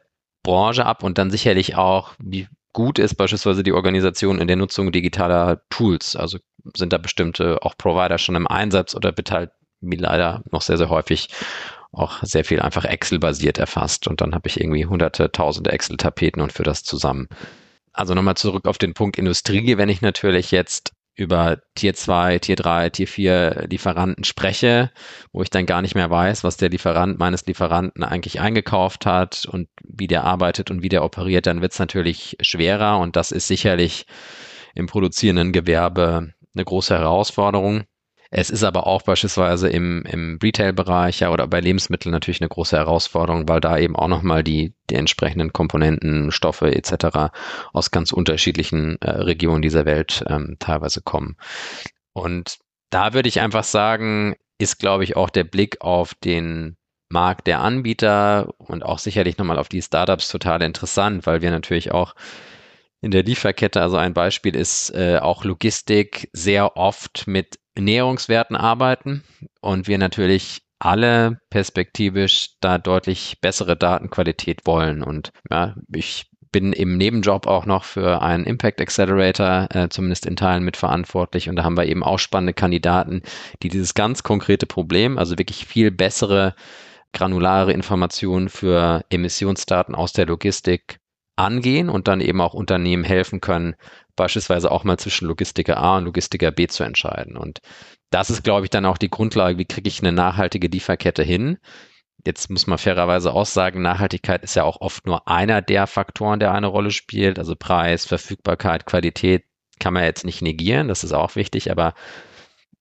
[0.46, 4.92] Branche ab und dann sicherlich auch, wie gut ist beispielsweise die Organisation in der Nutzung
[4.92, 6.14] digitaler Tools.
[6.14, 6.38] Also
[6.76, 10.78] sind da bestimmte auch Provider schon im Einsatz oder wird halt wie leider noch sehr,
[10.78, 11.28] sehr häufig
[11.92, 16.52] auch sehr viel einfach Excel-basiert erfasst und dann habe ich irgendwie hunderte, tausende Excel-Tapeten und
[16.52, 17.28] für das zusammen.
[17.92, 22.56] Also nochmal zurück auf den Punkt Industrie, wenn ich natürlich jetzt über Tier 2, Tier
[22.56, 24.92] 3, Tier 4 Lieferanten spreche,
[25.32, 29.46] wo ich dann gar nicht mehr weiß, was der Lieferant meines Lieferanten eigentlich eingekauft hat
[29.46, 33.32] und wie der arbeitet und wie der operiert, dann wird es natürlich schwerer und das
[33.32, 34.06] ist sicherlich
[34.74, 37.84] im produzierenden Gewerbe eine große Herausforderung.
[38.30, 42.76] Es ist aber auch beispielsweise im, im Retail-Bereich ja, oder bei Lebensmitteln natürlich eine große
[42.76, 47.32] Herausforderung, weil da eben auch nochmal die, die entsprechenden Komponenten, Stoffe etc.
[47.72, 51.36] aus ganz unterschiedlichen äh, Regionen dieser Welt ähm, teilweise kommen.
[52.12, 52.58] Und
[52.90, 56.76] da würde ich einfach sagen, ist, glaube ich, auch der Blick auf den
[57.08, 61.92] Markt der Anbieter und auch sicherlich nochmal auf die Startups total interessant, weil wir natürlich
[61.92, 62.14] auch
[63.00, 63.80] in der Lieferkette.
[63.80, 69.22] Also ein Beispiel ist äh, auch Logistik sehr oft mit Näherungswerten arbeiten
[69.60, 75.02] und wir natürlich alle perspektivisch da deutlich bessere Datenqualität wollen.
[75.02, 80.36] Und ja, ich bin im Nebenjob auch noch für einen Impact Accelerator, äh, zumindest in
[80.36, 81.48] Teilen mitverantwortlich.
[81.48, 83.22] Und da haben wir eben auch spannende Kandidaten,
[83.62, 86.54] die dieses ganz konkrete Problem, also wirklich viel bessere
[87.12, 90.98] granulare Informationen für Emissionsdaten aus der Logistik
[91.36, 93.74] angehen und dann eben auch Unternehmen helfen können,
[94.16, 97.36] beispielsweise auch mal zwischen Logistiker A und Logistiker B zu entscheiden.
[97.36, 97.60] Und
[98.10, 101.58] das ist, glaube ich, dann auch die Grundlage, wie kriege ich eine nachhaltige Lieferkette hin.
[102.24, 106.40] Jetzt muss man fairerweise auch sagen, Nachhaltigkeit ist ja auch oft nur einer der Faktoren,
[106.40, 107.38] der eine Rolle spielt.
[107.38, 109.44] Also Preis, Verfügbarkeit, Qualität
[109.78, 111.94] kann man jetzt nicht negieren, das ist auch wichtig, aber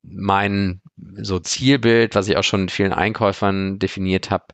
[0.02, 0.82] mein
[1.17, 4.45] so Zielbild, was ich auch schon mit vielen Einkäufern definiert habe,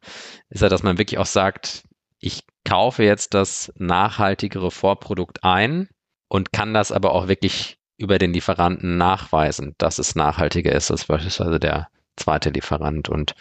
[0.50, 1.84] ist ja, dass man wirklich auch sagt,
[2.20, 5.89] ich kaufe jetzt das nachhaltigere Vorprodukt ein
[6.32, 11.04] und kann das aber auch wirklich über den Lieferanten nachweisen, dass es nachhaltiger ist als
[11.04, 13.10] beispielsweise der zweite Lieferant.
[13.10, 13.36] Und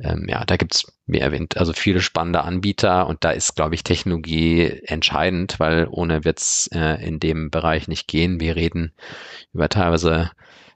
[0.00, 3.76] ähm, ja, da gibt es, wie erwähnt, also viele spannende Anbieter und da ist, glaube
[3.76, 8.40] ich, Technologie entscheidend, weil ohne wird es äh, in dem Bereich nicht gehen.
[8.40, 8.92] Wir reden
[9.52, 10.32] über teilweise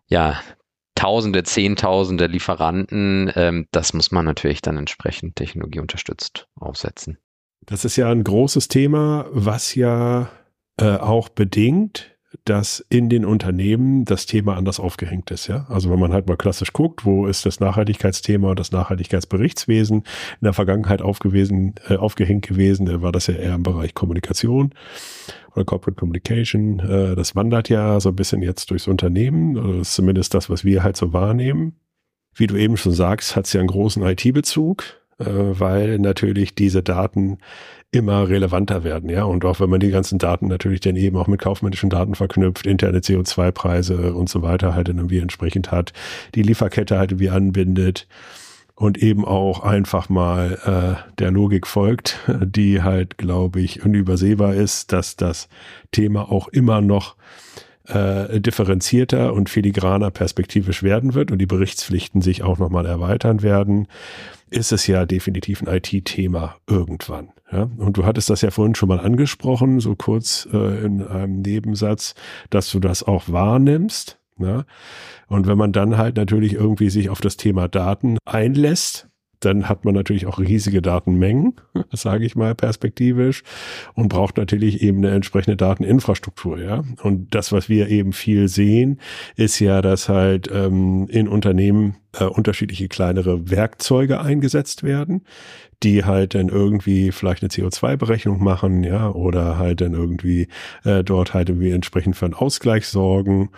[0.06, 0.40] ja
[0.94, 3.32] Tausende, Zehntausende Lieferanten.
[3.34, 7.18] Ähm, das muss man natürlich dann entsprechend technologieunterstützt aufsetzen.
[7.66, 10.30] Das ist ja ein großes Thema, was ja
[10.80, 12.10] äh, auch bedingt,
[12.44, 15.66] dass in den Unternehmen das Thema anders aufgehängt ist, ja.
[15.68, 20.44] Also wenn man halt mal klassisch guckt, wo ist das Nachhaltigkeitsthema und das Nachhaltigkeitsberichtswesen in
[20.44, 24.72] der Vergangenheit aufgewesen, äh, aufgehängt gewesen, da war das ja eher im Bereich Kommunikation
[25.54, 26.78] oder Corporate Communication.
[26.78, 30.64] Äh, das wandert ja so ein bisschen jetzt durchs Unternehmen, das ist zumindest das, was
[30.64, 31.76] wir halt so wahrnehmen.
[32.32, 34.84] Wie du eben schon sagst, hat es ja einen großen IT-Bezug,
[35.24, 37.38] weil natürlich diese Daten
[37.92, 39.24] immer relevanter werden, ja.
[39.24, 42.66] Und auch wenn man die ganzen Daten natürlich dann eben auch mit kaufmännischen Daten verknüpft,
[42.66, 45.92] interne CO2-Preise und so weiter halt irgendwie entsprechend hat,
[46.34, 48.06] die Lieferkette halt wie anbindet
[48.76, 54.92] und eben auch einfach mal äh, der Logik folgt, die halt, glaube ich, unübersehbar ist,
[54.92, 55.48] dass das
[55.92, 57.16] Thema auch immer noch
[57.90, 63.88] äh, differenzierter und filigraner perspektivisch werden wird und die Berichtspflichten sich auch nochmal erweitern werden,
[64.50, 67.30] ist es ja definitiv ein IT-Thema irgendwann.
[67.52, 71.42] Ja, und du hattest das ja vorhin schon mal angesprochen, so kurz äh, in einem
[71.42, 72.14] Nebensatz,
[72.48, 74.18] dass du das auch wahrnimmst.
[74.38, 74.64] Ja?
[75.26, 79.09] Und wenn man dann halt natürlich irgendwie sich auf das Thema Daten einlässt,
[79.40, 81.54] dann hat man natürlich auch riesige Datenmengen,
[81.92, 83.42] sage ich mal perspektivisch,
[83.94, 86.84] und braucht natürlich eben eine entsprechende Dateninfrastruktur, ja.
[87.02, 89.00] Und das, was wir eben viel sehen,
[89.36, 95.24] ist ja, dass halt ähm, in Unternehmen äh, unterschiedliche kleinere Werkzeuge eingesetzt werden,
[95.82, 100.48] die halt dann irgendwie vielleicht eine CO2-Berechnung machen, ja, oder halt dann irgendwie
[100.84, 103.50] äh, dort halt irgendwie entsprechend für einen Ausgleich sorgen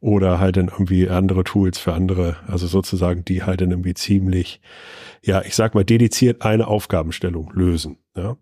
[0.00, 4.60] oder halt dann irgendwie andere Tools für andere, also sozusagen die halt dann irgendwie ziemlich
[5.24, 7.98] ja, ich sag mal, dediziert eine Aufgabenstellung lösen.
[8.16, 8.36] Ja.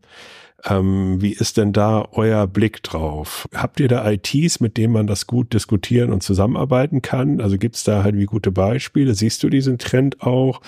[0.64, 3.48] Ähm, wie ist denn da euer Blick drauf?
[3.54, 7.40] Habt ihr da ITs, mit denen man das gut diskutieren und zusammenarbeiten kann?
[7.40, 9.14] Also gibt's da halt wie gute Beispiele?
[9.14, 10.60] Siehst du diesen Trend auch?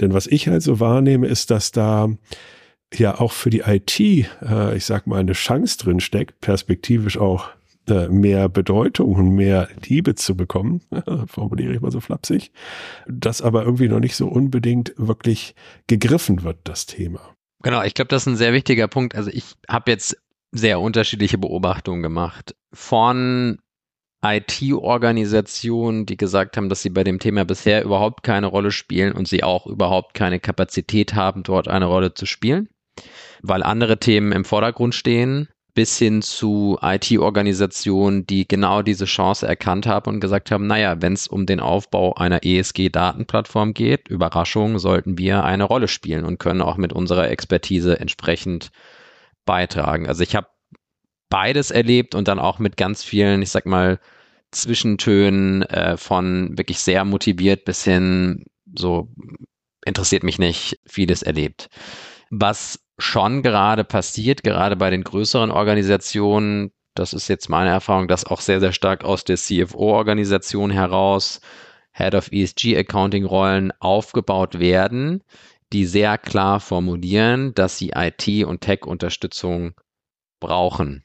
[0.00, 2.10] Denn was ich halt so wahrnehme, ist, dass da
[2.92, 7.48] ja auch für die IT, äh, ich sag mal, eine Chance drin steckt, perspektivisch auch
[7.88, 10.80] äh, mehr Bedeutung und mehr Liebe zu bekommen,
[11.26, 12.50] formuliere ich mal so flapsig,
[13.06, 15.54] das aber irgendwie noch nicht so unbedingt wirklich
[15.86, 17.33] gegriffen wird, das Thema.
[17.64, 19.14] Genau, ich glaube, das ist ein sehr wichtiger Punkt.
[19.14, 20.22] Also ich habe jetzt
[20.52, 22.54] sehr unterschiedliche Beobachtungen gemacht.
[22.74, 23.58] Von
[24.22, 29.26] IT-Organisationen, die gesagt haben, dass sie bei dem Thema bisher überhaupt keine Rolle spielen und
[29.26, 32.68] sie auch überhaupt keine Kapazität haben, dort eine Rolle zu spielen,
[33.40, 39.86] weil andere Themen im Vordergrund stehen, bis hin zu IT-Organisationen, die genau diese Chance erkannt
[39.86, 45.18] haben und gesagt haben, naja, wenn es um den Aufbau einer ESG-Datenplattform geht, Überraschung, sollten
[45.18, 48.70] wir eine Rolle spielen und können auch mit unserer Expertise entsprechend
[49.44, 50.06] beitragen.
[50.06, 50.46] Also ich habe
[51.28, 53.98] beides erlebt und dann auch mit ganz vielen, ich sag mal,
[54.52, 58.44] Zwischentönen äh, von wirklich sehr motiviert bis hin
[58.76, 59.08] so
[59.84, 61.68] interessiert mich nicht, vieles erlebt.
[62.30, 66.72] Was schon gerade passiert, gerade bei den größeren Organisationen.
[66.94, 71.40] Das ist jetzt meine Erfahrung, dass auch sehr, sehr stark aus der CFO-Organisation heraus
[71.92, 75.22] Head of ESG Accounting Rollen aufgebaut werden,
[75.72, 79.74] die sehr klar formulieren, dass sie IT- und Tech-Unterstützung
[80.40, 81.04] brauchen.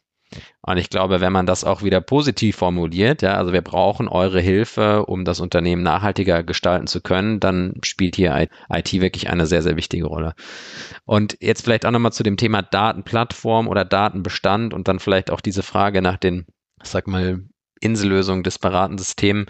[0.61, 4.39] Und ich glaube, wenn man das auch wieder positiv formuliert, ja, also wir brauchen eure
[4.39, 9.63] Hilfe, um das Unternehmen nachhaltiger gestalten zu können, dann spielt hier IT wirklich eine sehr,
[9.63, 10.33] sehr wichtige Rolle.
[11.05, 15.41] Und jetzt vielleicht auch nochmal zu dem Thema Datenplattform oder Datenbestand und dann vielleicht auch
[15.41, 16.45] diese Frage nach den,
[16.83, 17.43] sag mal,
[17.81, 19.47] Insellösungen, disparaten Systemen.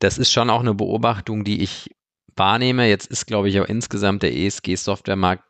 [0.00, 1.94] Das ist schon auch eine Beobachtung, die ich
[2.36, 2.88] wahrnehme.
[2.88, 5.44] Jetzt ist, glaube ich, auch insgesamt der ESG-Softwaremarkt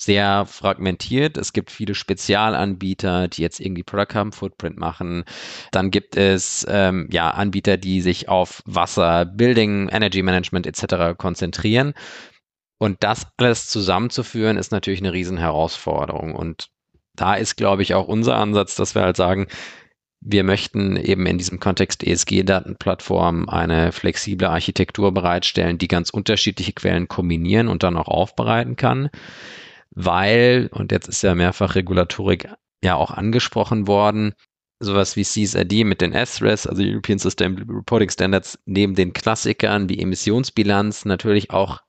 [0.00, 1.36] sehr fragmentiert.
[1.36, 5.24] Es gibt viele Spezialanbieter, die jetzt irgendwie Product Carbon Footprint machen.
[5.72, 11.18] Dann gibt es ähm, ja Anbieter, die sich auf Wasser, Building, Energy Management etc.
[11.18, 11.92] konzentrieren.
[12.78, 16.34] Und das alles zusammenzuführen, ist natürlich eine Riesenherausforderung.
[16.34, 16.68] Und
[17.14, 19.48] da ist, glaube ich, auch unser Ansatz, dass wir halt sagen,
[20.22, 27.08] wir möchten eben in diesem Kontext ESG-Datenplattform eine flexible Architektur bereitstellen, die ganz unterschiedliche Quellen
[27.08, 29.10] kombinieren und dann auch aufbereiten kann
[29.90, 32.48] weil, und jetzt ist ja mehrfach Regulatorik
[32.82, 34.34] ja auch angesprochen worden,
[34.80, 40.00] sowas wie CSRD mit den SRES, also European Sustainable Reporting Standards, neben den Klassikern wie
[40.00, 41.80] Emissionsbilanz natürlich auch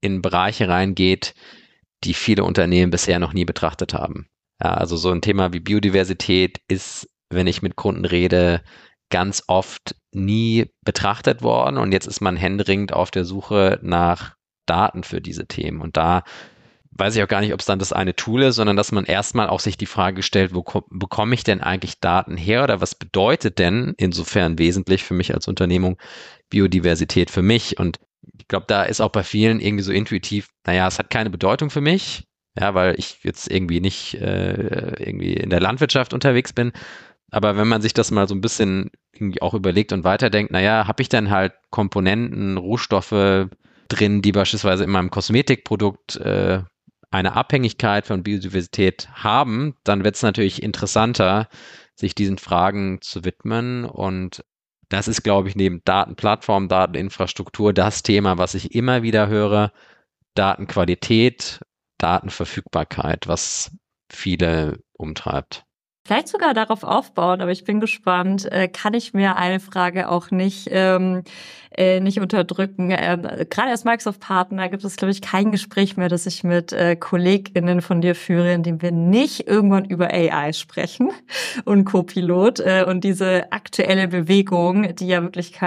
[0.00, 1.34] in Bereiche reingeht,
[2.04, 4.28] die viele Unternehmen bisher noch nie betrachtet haben.
[4.62, 8.62] Ja, also so ein Thema wie Biodiversität ist, wenn ich mit Kunden rede,
[9.10, 15.02] ganz oft nie betrachtet worden und jetzt ist man händeringend auf der Suche nach Daten
[15.02, 16.24] für diese Themen und da
[16.98, 19.04] weiß ich auch gar nicht, ob es dann das eine Tool ist, sondern dass man
[19.04, 22.94] erstmal auch sich die Frage stellt, wo bekomme ich denn eigentlich Daten her oder was
[22.94, 25.96] bedeutet denn insofern wesentlich für mich als Unternehmung
[26.50, 27.78] Biodiversität für mich?
[27.78, 28.00] Und
[28.38, 31.70] ich glaube, da ist auch bei vielen irgendwie so intuitiv, naja, es hat keine Bedeutung
[31.70, 32.24] für mich,
[32.58, 36.72] ja, weil ich jetzt irgendwie nicht äh, irgendwie in der Landwirtschaft unterwegs bin.
[37.30, 38.90] Aber wenn man sich das mal so ein bisschen
[39.40, 43.48] auch überlegt und weiterdenkt, naja, habe ich dann halt Komponenten, Rohstoffe
[43.88, 46.62] drin, die beispielsweise in meinem Kosmetikprodukt äh,
[47.10, 51.48] eine Abhängigkeit von Biodiversität haben, dann wird es natürlich interessanter,
[51.94, 53.84] sich diesen Fragen zu widmen.
[53.84, 54.44] Und
[54.88, 59.72] das ist, glaube ich, neben Datenplattform, Dateninfrastruktur das Thema, was ich immer wieder höre.
[60.34, 61.60] Datenqualität,
[61.98, 63.72] Datenverfügbarkeit, was
[64.10, 65.64] viele umtreibt.
[66.08, 70.30] Vielleicht sogar darauf aufbauen, aber ich bin gespannt, äh, kann ich mir eine Frage auch
[70.30, 71.22] nicht, ähm,
[71.76, 72.96] äh, nicht unterdrücken.
[72.96, 76.96] Ähm, gerade als Microsoft-Partner gibt es, glaube ich, kein Gespräch mehr, das ich mit äh,
[76.96, 81.10] KollegInnen von dir führe, in dem wir nicht irgendwann über AI sprechen
[81.66, 85.60] und Co-Pilot äh, und diese aktuelle Bewegung, die ja wirklich,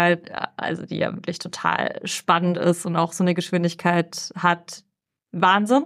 [0.57, 4.85] also die ja wirklich total spannend ist und auch so eine Geschwindigkeit hat,
[5.31, 5.85] Wahnsinn.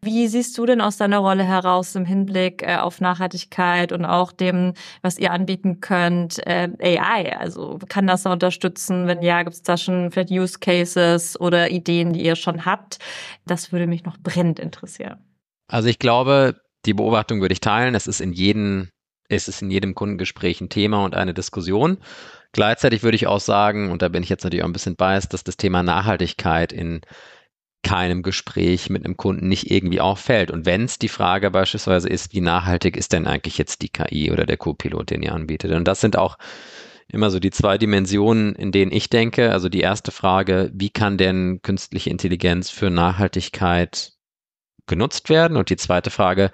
[0.00, 4.32] Wie siehst du denn aus deiner Rolle heraus im Hinblick äh, auf Nachhaltigkeit und auch
[4.32, 4.72] dem,
[5.02, 7.38] was ihr anbieten könnt, äh, AI?
[7.38, 9.06] Also kann das da unterstützen?
[9.06, 12.98] Wenn ja, gibt es da schon vielleicht Use Cases oder Ideen, die ihr schon habt?
[13.46, 15.18] Das würde mich noch brennend interessieren.
[15.70, 17.94] Also ich glaube, die Beobachtung würde ich teilen.
[17.94, 18.88] Es ist in jedem,
[19.28, 21.98] es ist in jedem Kundengespräch ein Thema und eine Diskussion.
[22.52, 25.34] Gleichzeitig würde ich auch sagen, und da bin ich jetzt natürlich auch ein bisschen biased,
[25.34, 27.02] dass das Thema Nachhaltigkeit in
[27.88, 30.50] keinem Gespräch mit einem Kunden nicht irgendwie auffällt.
[30.50, 34.30] Und wenn es die Frage beispielsweise ist, wie nachhaltig ist denn eigentlich jetzt die KI
[34.30, 35.72] oder der Co-Pilot, den ihr anbietet?
[35.72, 36.36] Und das sind auch
[37.10, 39.52] immer so die zwei Dimensionen, in denen ich denke.
[39.52, 44.12] Also die erste Frage, wie kann denn künstliche Intelligenz für Nachhaltigkeit
[44.86, 45.56] genutzt werden?
[45.56, 46.50] Und die zweite Frage,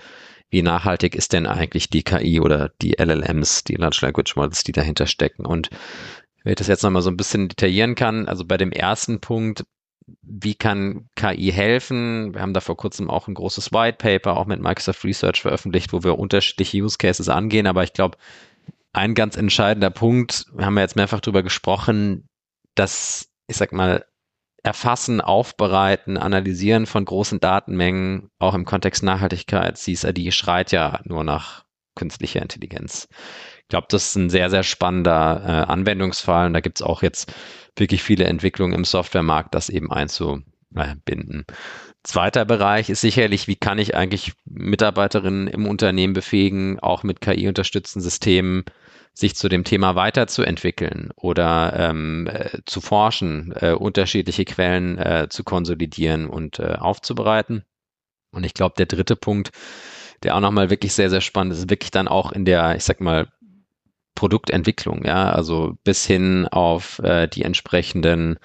[0.51, 4.71] wie nachhaltig ist denn eigentlich die KI oder die LLMs, die Large Language Models, die
[4.71, 5.47] dahinter stecken?
[5.47, 5.69] Und
[6.45, 9.65] wenn ich das jetzt nochmal so ein bisschen detaillieren kann, also bei dem ersten Punkt,
[10.23, 12.35] wie kann KI helfen?
[12.35, 15.93] Wir haben da vor kurzem auch ein großes White Paper auch mit Microsoft Research veröffentlicht,
[15.93, 17.67] wo wir unterschiedliche Use Cases angehen.
[17.67, 18.19] Aber ich glaube,
[18.93, 22.29] ein ganz entscheidender Punkt, wir haben ja jetzt mehrfach darüber gesprochen,
[22.75, 24.05] dass, ich sag mal,
[24.63, 31.65] Erfassen, Aufbereiten, Analysieren von großen Datenmengen, auch im Kontext Nachhaltigkeit, CSRD schreit ja nur nach
[31.95, 33.09] künstlicher Intelligenz.
[33.63, 37.03] Ich glaube, das ist ein sehr, sehr spannender äh, Anwendungsfall und da gibt es auch
[37.03, 37.33] jetzt
[37.77, 41.45] wirklich viele Entwicklungen im Softwaremarkt, das eben einzubinden.
[42.03, 48.01] Zweiter Bereich ist sicherlich, wie kann ich eigentlich Mitarbeiterinnen im Unternehmen befähigen, auch mit KI-unterstützten
[48.01, 48.65] Systemen
[49.15, 55.45] sich zu dem Thema weiterzuentwickeln oder ähm, äh, zu forschen, äh, unterschiedliche Quellen äh, zu
[55.45, 57.65] konsolidieren und äh, aufzubereiten.
[58.33, 59.53] Und ich glaube, der dritte Punkt,
[60.25, 63.01] der auch nochmal wirklich sehr, sehr spannend ist, wirklich dann auch in der, ich sag
[63.01, 63.29] mal,
[64.15, 68.39] Produktentwicklung, ja, also bis hin auf äh, die entsprechenden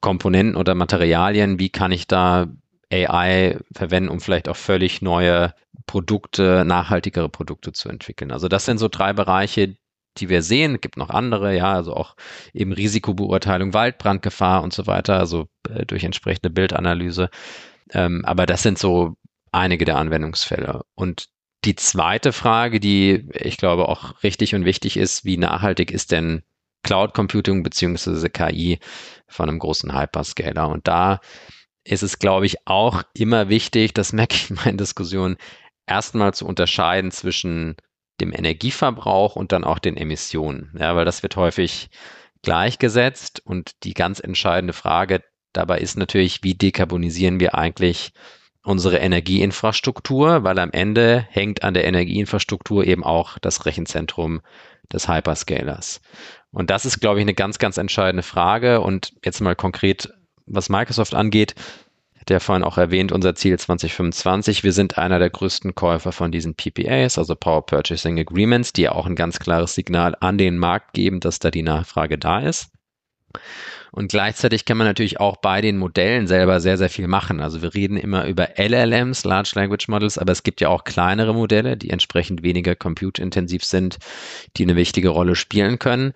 [0.00, 2.46] Komponenten oder Materialien, wie kann ich da
[2.92, 5.52] AI verwenden, um vielleicht auch völlig neue
[5.86, 8.30] Produkte, nachhaltigere Produkte zu entwickeln.
[8.30, 9.76] Also das sind so drei Bereiche,
[10.18, 10.76] die wir sehen.
[10.76, 12.16] Es gibt noch andere, ja, also auch
[12.52, 17.30] eben Risikobeurteilung, Waldbrandgefahr und so weiter, also äh, durch entsprechende Bildanalyse.
[17.92, 19.16] Ähm, aber das sind so
[19.52, 20.82] einige der Anwendungsfälle.
[20.94, 21.28] Und
[21.66, 26.42] die zweite Frage, die ich glaube auch richtig und wichtig ist, wie nachhaltig ist denn
[26.82, 28.78] Cloud Computing beziehungsweise KI
[29.26, 30.68] von einem großen Hyperscaler?
[30.68, 31.20] Und da
[31.84, 35.36] ist es, glaube ich, auch immer wichtig, das merke ich in meinen Diskussionen,
[35.86, 37.76] erstmal zu unterscheiden zwischen
[38.20, 40.74] dem Energieverbrauch und dann auch den Emissionen.
[40.78, 41.90] Ja, weil das wird häufig
[42.42, 48.12] gleichgesetzt und die ganz entscheidende Frage dabei ist natürlich, wie dekarbonisieren wir eigentlich
[48.66, 54.40] unsere Energieinfrastruktur, weil am Ende hängt an der Energieinfrastruktur eben auch das Rechenzentrum
[54.92, 56.00] des Hyperscalers.
[56.50, 58.80] Und das ist, glaube ich, eine ganz, ganz entscheidende Frage.
[58.80, 60.12] Und jetzt mal konkret,
[60.46, 61.54] was Microsoft angeht,
[62.28, 64.64] der vorhin auch erwähnt, unser Ziel 2025.
[64.64, 69.06] Wir sind einer der größten Käufer von diesen PPAs, also Power Purchasing Agreements, die auch
[69.06, 72.72] ein ganz klares Signal an den Markt geben, dass da die Nachfrage da ist.
[73.92, 77.40] Und gleichzeitig kann man natürlich auch bei den Modellen selber sehr, sehr viel machen.
[77.40, 81.34] Also wir reden immer über LLMs, Large Language Models, aber es gibt ja auch kleinere
[81.34, 83.98] Modelle, die entsprechend weniger compute-intensiv sind,
[84.56, 86.12] die eine wichtige Rolle spielen können.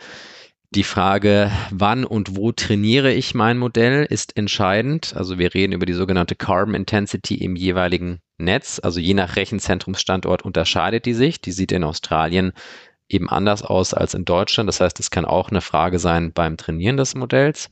[0.73, 5.17] Die Frage, wann und wo trainiere ich mein Modell, ist entscheidend.
[5.17, 8.81] Also wir reden über die sogenannte Carbon Intensity im jeweiligen Netz.
[8.81, 11.41] Also je nach Rechenzentrumsstandort unterscheidet die sich.
[11.41, 12.53] Die sieht in Australien
[13.13, 14.69] eben anders aus als in Deutschland.
[14.69, 17.71] Das heißt, es kann auch eine Frage sein beim Trainieren des Modells.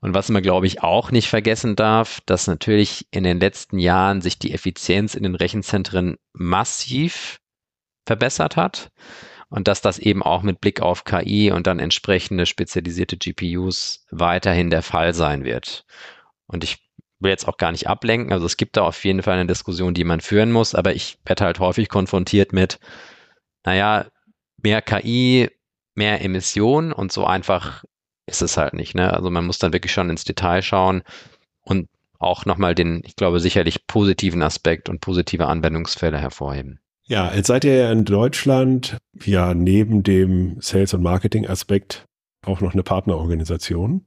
[0.00, 4.20] Und was man, glaube ich, auch nicht vergessen darf, dass natürlich in den letzten Jahren
[4.20, 7.40] sich die Effizienz in den Rechenzentren massiv
[8.04, 8.90] verbessert hat
[9.48, 14.70] und dass das eben auch mit Blick auf KI und dann entsprechende spezialisierte GPUs weiterhin
[14.70, 15.84] der Fall sein wird.
[16.46, 16.78] Und ich
[17.18, 19.94] will jetzt auch gar nicht ablenken, also es gibt da auf jeden Fall eine Diskussion,
[19.94, 22.78] die man führen muss, aber ich werde halt häufig konfrontiert mit,
[23.64, 24.06] naja,
[24.66, 25.48] mehr KI,
[25.94, 27.84] mehr Emissionen und so einfach
[28.26, 28.96] ist es halt nicht.
[28.96, 29.14] Ne?
[29.14, 31.04] Also man muss dann wirklich schon ins Detail schauen
[31.62, 36.80] und auch nochmal den, ich glaube, sicherlich positiven Aspekt und positive Anwendungsfälle hervorheben.
[37.04, 42.04] Ja, jetzt seid ihr ja in Deutschland ja neben dem Sales- und Marketing-Aspekt
[42.46, 44.04] auch noch eine Partnerorganisation.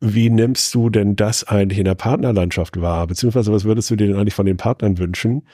[0.00, 3.06] Wie nimmst du denn das eigentlich in der Partnerlandschaft wahr?
[3.06, 5.46] Beziehungsweise was würdest du dir denn eigentlich von den Partnern wünschen?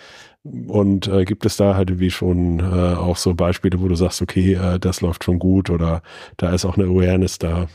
[0.42, 4.22] Und äh, gibt es da halt wie schon äh, auch so Beispiele, wo du sagst,
[4.22, 6.02] okay, äh, das läuft schon gut oder
[6.36, 7.66] da ist auch eine Awareness da?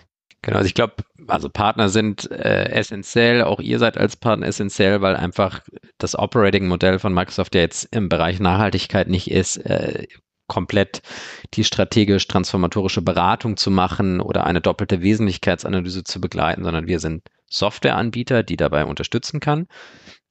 [0.41, 0.95] Genau, also ich glaube,
[1.27, 5.61] also Partner sind äh, essentiell, auch ihr seid als Partner essentiell, weil einfach
[5.97, 10.05] das Operating-Modell von Microsoft ja jetzt im Bereich Nachhaltigkeit nicht ist, äh,
[10.53, 11.01] komplett
[11.55, 17.23] die strategisch transformatorische Beratung zu machen oder eine doppelte Wesentlichkeitsanalyse zu begleiten, sondern wir sind
[17.49, 19.67] Softwareanbieter, die dabei unterstützen kann.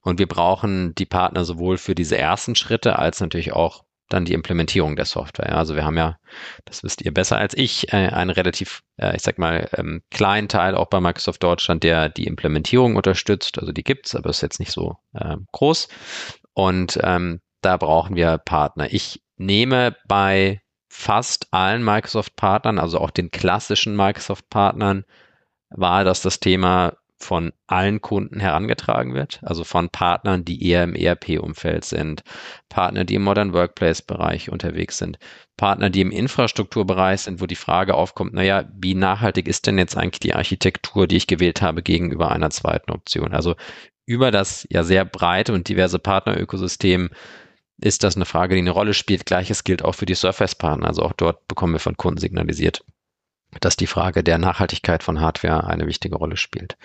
[0.00, 4.34] Und wir brauchen die Partner sowohl für diese ersten Schritte als natürlich auch dann die
[4.34, 5.56] Implementierung der Software.
[5.56, 6.18] Also wir haben ja,
[6.66, 10.48] das wisst ihr besser als ich, äh, einen relativ, äh, ich sag mal, ähm, kleinen
[10.48, 13.58] Teil auch bei Microsoft Deutschland, der die Implementierung unterstützt.
[13.58, 15.88] Also die gibt's, aber ist jetzt nicht so äh, groß.
[16.54, 18.92] Und ähm, da brauchen wir Partner.
[18.92, 25.04] Ich nehme bei fast allen Microsoft-Partnern, also auch den klassischen Microsoft-Partnern,
[25.70, 30.94] wahr, dass das Thema von allen Kunden herangetragen wird, also von Partnern, die eher im
[30.94, 32.22] ERP-Umfeld sind,
[32.68, 35.18] Partner, die im Modern Workplace-Bereich unterwegs sind,
[35.56, 39.96] Partner, die im Infrastrukturbereich sind, wo die Frage aufkommt, naja, wie nachhaltig ist denn jetzt
[39.96, 43.32] eigentlich die Architektur, die ich gewählt habe, gegenüber einer zweiten Option?
[43.32, 43.54] Also
[44.04, 47.10] über das ja sehr breite und diverse Partnerökosystem
[47.82, 49.26] ist das eine Frage, die eine Rolle spielt.
[49.26, 50.86] Gleiches gilt auch für die Surface-Partner.
[50.86, 52.84] Also auch dort bekommen wir von Kunden signalisiert,
[53.60, 56.76] dass die Frage der Nachhaltigkeit von Hardware eine wichtige Rolle spielt.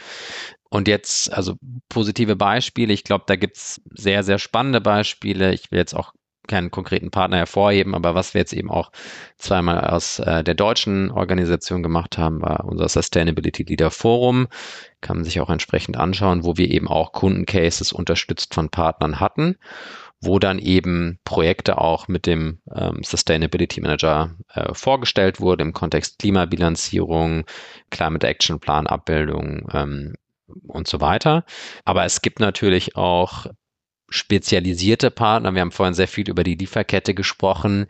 [0.70, 1.56] Und jetzt, also
[1.88, 2.94] positive Beispiele.
[2.94, 5.54] Ich glaube, da gibt's sehr, sehr spannende Beispiele.
[5.54, 6.14] Ich will jetzt auch
[6.48, 8.92] keinen konkreten Partner hervorheben, aber was wir jetzt eben auch
[9.38, 14.48] zweimal aus äh, der deutschen Organisation gemacht haben, war unser Sustainability Leader Forum.
[15.02, 19.58] Kann man sich auch entsprechend anschauen, wo wir eben auch Kundencases unterstützt von Partnern hatten
[20.19, 26.19] wo dann eben Projekte auch mit dem ähm, Sustainability Manager äh, vorgestellt wurden im Kontext
[26.19, 27.45] Klimabilanzierung,
[27.91, 30.15] Climate Action Plan Abbildung ähm,
[30.67, 31.45] und so weiter.
[31.86, 33.47] Aber es gibt natürlich auch
[34.10, 35.53] spezialisierte Partner.
[35.53, 37.88] Wir haben vorhin sehr viel über die Lieferkette gesprochen,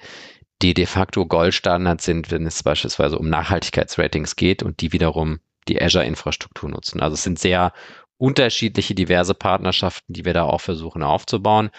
[0.61, 5.81] die de facto Goldstandard sind, wenn es beispielsweise um Nachhaltigkeitsratings geht und die wiederum die
[5.81, 7.01] Azure-Infrastruktur nutzen.
[7.01, 7.73] Also es sind sehr
[8.17, 11.69] unterschiedliche, diverse Partnerschaften, die wir da auch versuchen aufzubauen.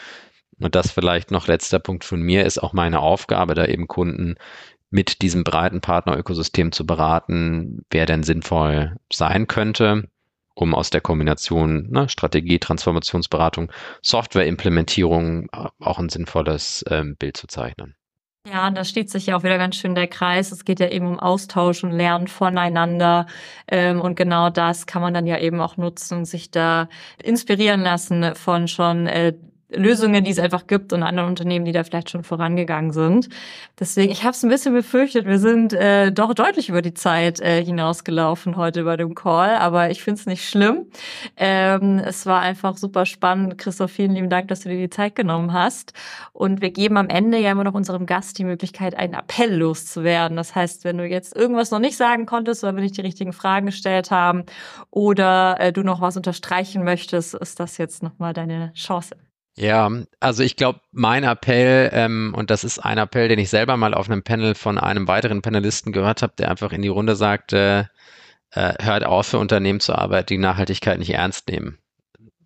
[0.61, 4.37] Und das vielleicht noch letzter Punkt von mir ist auch meine Aufgabe, da eben Kunden
[4.91, 10.09] mit diesem breiten Partnerökosystem zu beraten, wer denn sinnvoll sein könnte,
[10.55, 13.71] um aus der Kombination ne, Strategie, Transformationsberatung,
[14.03, 17.95] Softwareimplementierung äh, auch ein sinnvolles ähm, Bild zu zeichnen.
[18.51, 20.53] Ja, da steht sich ja auch wieder ganz schön der Kreis.
[20.53, 23.27] Es geht ja eben um Austausch und Lernen voneinander.
[23.67, 26.89] Ähm, und genau das kann man dann ja eben auch nutzen sich da
[27.23, 29.35] inspirieren lassen von schon äh,
[29.71, 33.29] Lösungen, die es einfach gibt und anderen Unternehmen, die da vielleicht schon vorangegangen sind.
[33.79, 37.41] Deswegen, ich habe es ein bisschen befürchtet, wir sind äh, doch deutlich über die Zeit
[37.41, 40.87] äh, hinausgelaufen heute bei dem Call, aber ich finde es nicht schlimm.
[41.37, 43.59] Ähm, es war einfach super spannend.
[43.59, 45.93] Christoph, vielen lieben Dank, dass du dir die Zeit genommen hast.
[46.33, 50.37] Und wir geben am Ende ja immer noch unserem Gast die Möglichkeit, einen Appell loszuwerden.
[50.37, 53.35] Das heißt, wenn du jetzt irgendwas noch nicht sagen konntest oder wir nicht die richtigen
[53.35, 54.45] Fragen gestellt haben
[54.91, 59.28] oder äh, du noch was unterstreichen möchtest, ist das jetzt nochmal deine Chance.
[59.61, 59.91] Ja,
[60.21, 63.93] also ich glaube, mein Appell, ähm, und das ist ein Appell, den ich selber mal
[63.93, 67.91] auf einem Panel von einem weiteren Panelisten gehört habe, der einfach in die Runde sagte,
[68.53, 71.79] äh, hört auf, für Unternehmen zu arbeiten, die Nachhaltigkeit nicht ernst nehmen.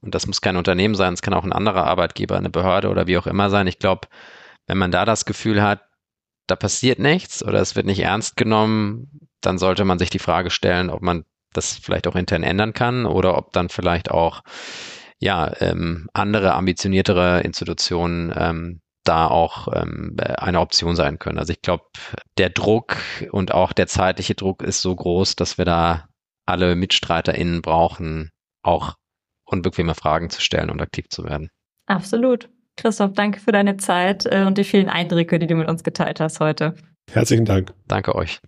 [0.01, 3.07] Und das muss kein Unternehmen sein, es kann auch ein anderer Arbeitgeber, eine Behörde oder
[3.07, 3.67] wie auch immer sein.
[3.67, 4.09] Ich glaube,
[4.67, 5.83] wenn man da das Gefühl hat,
[6.47, 10.49] da passiert nichts oder es wird nicht ernst genommen, dann sollte man sich die Frage
[10.49, 14.43] stellen, ob man das vielleicht auch intern ändern kann oder ob dann vielleicht auch
[15.23, 21.39] ja, ähm, andere ambitioniertere Institutionen ähm, da auch ähm, eine Option sein können.
[21.39, 21.85] Also ich glaube,
[22.39, 22.97] der Druck
[23.31, 26.09] und auch der zeitliche Druck ist so groß, dass wir da
[26.45, 28.31] alle MitstreiterInnen brauchen,
[28.65, 28.95] auch
[29.45, 31.51] unbequeme Fragen zu stellen und aktiv zu werden.
[31.87, 32.49] Absolut.
[32.77, 36.19] Christoph, danke für deine Zeit äh, und die vielen Eindrücke, die du mit uns geteilt
[36.19, 36.75] hast heute.
[37.13, 37.73] Herzlichen Dank.
[37.87, 38.41] Danke euch.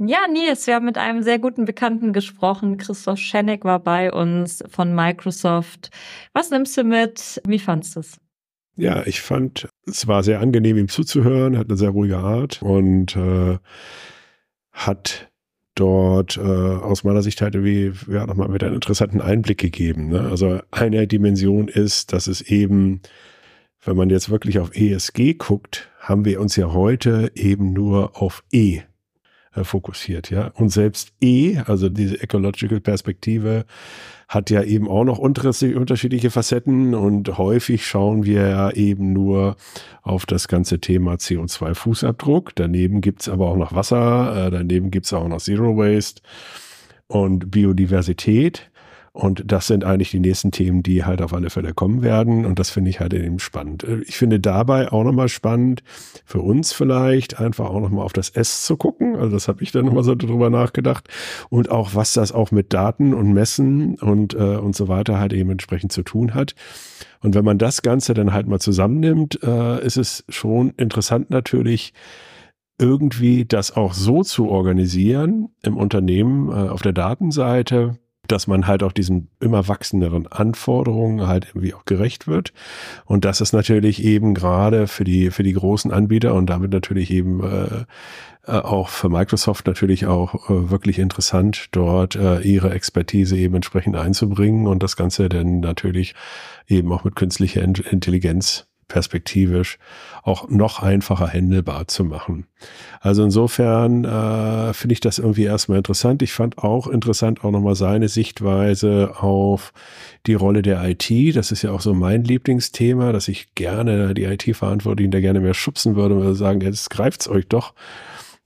[0.00, 2.76] Ja, Nils, wir haben mit einem sehr guten Bekannten gesprochen.
[2.76, 5.90] Christoph Schenek war bei uns von Microsoft.
[6.32, 7.42] Was nimmst du mit?
[7.44, 8.20] Wie fandest du es?
[8.76, 13.16] Ja, ich fand, es war sehr angenehm, ihm zuzuhören, hat eine sehr ruhige Art und
[13.16, 13.58] äh,
[14.70, 15.32] hat
[15.74, 20.10] dort äh, aus meiner Sicht halt irgendwie ja, nochmal mit einen interessanten Einblick gegeben.
[20.10, 20.20] Ne?
[20.30, 23.00] Also eine Dimension ist, dass es eben,
[23.84, 28.44] wenn man jetzt wirklich auf ESG guckt, haben wir uns ja heute eben nur auf
[28.52, 28.82] E
[29.58, 30.48] äh, fokussiert, ja.
[30.54, 33.64] Und selbst E, also diese Ecological Perspektive,
[34.28, 39.56] hat ja eben auch noch unterschiedliche Facetten und häufig schauen wir ja eben nur
[40.02, 42.50] auf das ganze Thema CO2-Fußabdruck.
[42.54, 46.20] Daneben gibt's aber auch noch Wasser, äh, daneben gibt's auch noch Zero Waste
[47.06, 48.67] und Biodiversität.
[49.18, 52.46] Und das sind eigentlich die nächsten Themen, die halt auf alle Fälle kommen werden.
[52.46, 53.84] Und das finde ich halt eben spannend.
[54.06, 55.82] Ich finde dabei auch nochmal spannend,
[56.24, 59.16] für uns vielleicht einfach auch nochmal auf das S zu gucken.
[59.16, 61.08] Also das habe ich dann nochmal so drüber nachgedacht.
[61.48, 65.32] Und auch, was das auch mit Daten und Messen und, äh, und so weiter halt
[65.32, 66.54] eben entsprechend zu tun hat.
[67.20, 71.92] Und wenn man das Ganze dann halt mal zusammennimmt, äh, ist es schon interessant natürlich,
[72.78, 77.98] irgendwie das auch so zu organisieren im Unternehmen äh, auf der Datenseite,
[78.32, 82.52] dass man halt auch diesen immer wachsenderen Anforderungen halt irgendwie auch gerecht wird.
[83.04, 87.10] Und das ist natürlich eben gerade für die, für die großen Anbieter und damit natürlich
[87.10, 87.84] eben äh,
[88.48, 93.96] äh, auch für Microsoft natürlich auch äh, wirklich interessant, dort äh, ihre Expertise eben entsprechend
[93.96, 96.14] einzubringen und das Ganze dann natürlich
[96.66, 99.78] eben auch mit künstlicher Intelligenz perspektivisch
[100.22, 102.46] auch noch einfacher handelbar zu machen.
[103.00, 106.22] Also insofern äh, finde ich das irgendwie erstmal interessant.
[106.22, 109.72] Ich fand auch interessant auch nochmal seine Sichtweise auf
[110.26, 111.36] die Rolle der IT.
[111.36, 115.54] Das ist ja auch so mein Lieblingsthema, dass ich gerne die IT-Verantwortlichen da gerne mehr
[115.54, 117.74] schubsen würde und würde sagen, jetzt greift's euch doch.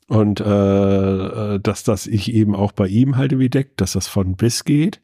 [0.08, 4.36] Und äh, dass das ich eben auch bei ihm halte wie deckt, dass das von
[4.36, 5.00] bis geht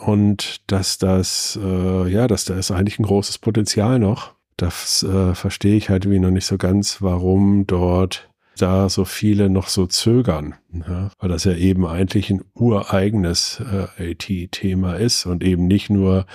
[0.00, 5.34] und dass das, äh, ja, dass da ist eigentlich ein großes Potenzial noch das äh,
[5.34, 9.86] verstehe ich halt wie noch nicht so ganz, warum dort da so viele noch so
[9.86, 11.10] zögern, ja?
[11.18, 13.62] weil das ja eben eigentlich ein ureigenes
[13.98, 16.26] äh, IT-Thema ist und eben nicht nur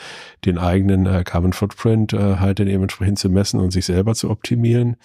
[0.44, 4.16] den eigenen äh, Carbon Footprint äh, halt dann eben entsprechend zu messen und sich selber
[4.16, 4.96] zu optimieren,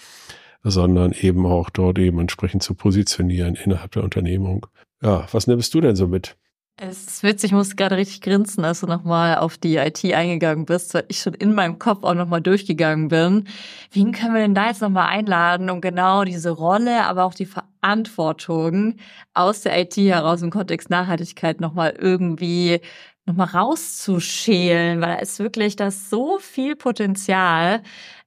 [0.63, 4.65] sondern eben auch dort eben entsprechend zu positionieren innerhalb der Unternehmung.
[5.03, 6.37] Ja, was nimmst du denn so mit?
[6.77, 10.65] Es ist witzig, ich musste gerade richtig grinsen, als du nochmal auf die IT eingegangen
[10.65, 13.47] bist, weil ich schon in meinem Kopf auch nochmal durchgegangen bin.
[13.91, 17.45] Wen können wir denn da jetzt nochmal einladen, um genau diese Rolle, aber auch die
[17.45, 18.95] Verantwortung
[19.35, 22.81] aus der IT heraus im Kontext Nachhaltigkeit nochmal irgendwie
[23.25, 27.83] nochmal rauszuschälen, weil da ist wirklich das so viel Potenzial.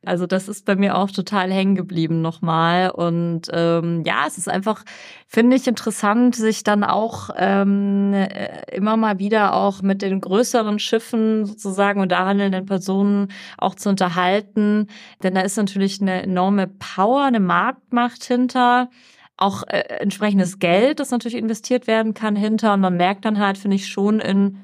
[0.06, 2.90] Also das ist bei mir auch total hängen geblieben nochmal.
[2.90, 4.84] Und ähm, ja, es ist einfach,
[5.26, 10.78] finde ich, interessant, sich dann auch ähm, äh, immer mal wieder auch mit den größeren
[10.78, 13.28] Schiffen sozusagen und da handelnden Personen
[13.58, 14.88] auch zu unterhalten.
[15.22, 18.88] Denn da ist natürlich eine enorme Power, eine Marktmacht hinter
[19.36, 22.74] auch äh, entsprechendes Geld, das natürlich investiert werden kann hinter.
[22.74, 24.58] Und man merkt dann halt, finde ich, schon in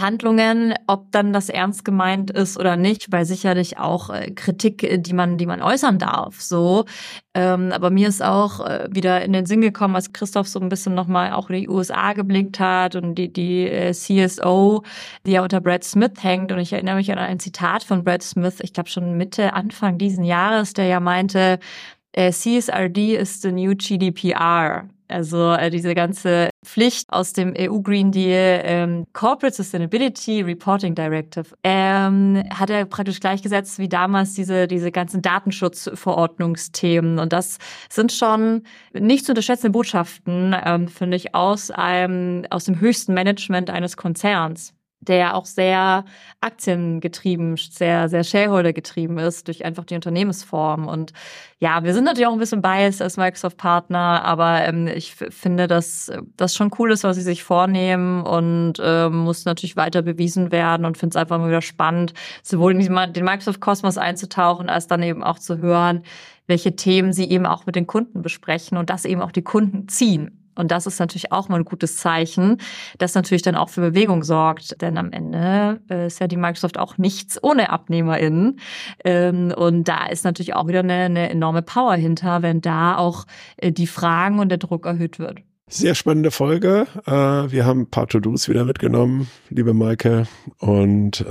[0.00, 4.98] Handlungen, ob dann das ernst gemeint ist oder nicht, weil sicherlich auch äh, Kritik, äh,
[4.98, 6.84] die man, die man äußern darf, so.
[7.34, 10.68] Ähm, aber mir ist auch äh, wieder in den Sinn gekommen, als Christoph so ein
[10.68, 14.82] bisschen nochmal auch in die USA geblickt hat und die, die CSO,
[15.26, 16.52] die ja unter Brad Smith hängt.
[16.52, 19.98] Und ich erinnere mich an ein Zitat von Brad Smith, ich glaube schon Mitte, Anfang
[19.98, 21.58] diesen Jahres, der ja meinte,
[22.14, 24.88] CSRD ist the new GDPR.
[25.08, 31.46] Also äh, diese ganze Pflicht aus dem EU Green Deal, ähm, Corporate Sustainability Reporting Directive,
[31.62, 37.18] ähm, hat er praktisch gleichgesetzt wie damals diese, diese ganzen Datenschutzverordnungsthemen.
[37.18, 42.80] Und das sind schon nicht zu unterschätzende Botschaften, ähm, finde ich, aus einem, aus dem
[42.80, 44.75] höchsten Management eines Konzerns
[45.08, 46.04] der auch sehr
[46.40, 50.86] aktiengetrieben, sehr, sehr Shareholder-getrieben ist durch einfach die Unternehmensform.
[50.86, 51.12] Und
[51.58, 56.12] ja, wir sind natürlich auch ein bisschen biased als Microsoft-Partner, aber ähm, ich finde, dass
[56.36, 60.84] das schon cool ist, was sie sich vornehmen und ähm, muss natürlich weiter bewiesen werden
[60.84, 65.22] und finde es einfach mal wieder spannend, sowohl in den Microsoft-Kosmos einzutauchen, als dann eben
[65.22, 66.02] auch zu hören,
[66.46, 69.88] welche Themen sie eben auch mit den Kunden besprechen und dass eben auch die Kunden
[69.88, 70.45] ziehen.
[70.56, 72.58] Und das ist natürlich auch mal ein gutes Zeichen,
[72.98, 74.80] das natürlich dann auch für Bewegung sorgt.
[74.82, 78.58] Denn am Ende äh, ist ja die Microsoft auch nichts ohne AbnehmerInnen.
[79.04, 83.26] Ähm, und da ist natürlich auch wieder eine, eine enorme Power hinter, wenn da auch
[83.58, 85.38] äh, die Fragen und der Druck erhöht wird.
[85.68, 86.86] Sehr spannende Folge.
[87.06, 90.26] Äh, wir haben ein paar To-Dos wieder mitgenommen, liebe Maike.
[90.58, 91.24] Und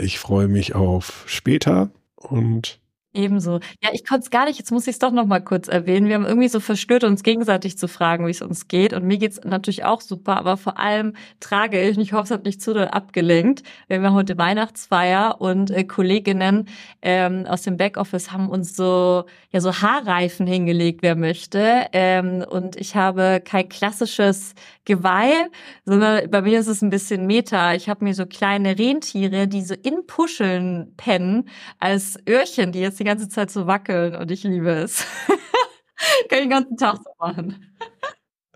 [0.00, 1.90] ich freue mich auf später.
[2.16, 2.80] Und
[3.16, 3.60] Ebenso.
[3.80, 6.08] Ja, ich konnte es gar nicht, jetzt muss ich es doch noch mal kurz erwähnen.
[6.08, 8.92] Wir haben irgendwie so verstört, uns gegenseitig zu fragen, wie es uns geht.
[8.92, 12.30] Und mir geht's natürlich auch super, aber vor allem trage ich, und ich hoffe, es
[12.32, 13.62] hat nicht zu doll abgelenkt.
[13.86, 16.66] Wir haben ja heute Weihnachtsfeier und äh, Kolleginnen
[17.02, 21.86] ähm, aus dem Backoffice haben uns so, ja, so Haarreifen hingelegt, wer möchte.
[21.92, 24.54] Ähm, und ich habe kein klassisches
[24.84, 25.46] Geweih,
[25.84, 27.74] sondern bei mir ist es ein bisschen Meta.
[27.74, 31.48] Ich habe mir so kleine Rentiere, die so in Puscheln pennen,
[31.78, 35.06] als Öhrchen, die jetzt die ganze Zeit so wackeln und ich liebe es.
[36.28, 37.74] Kann ich den ganzen Tag so machen.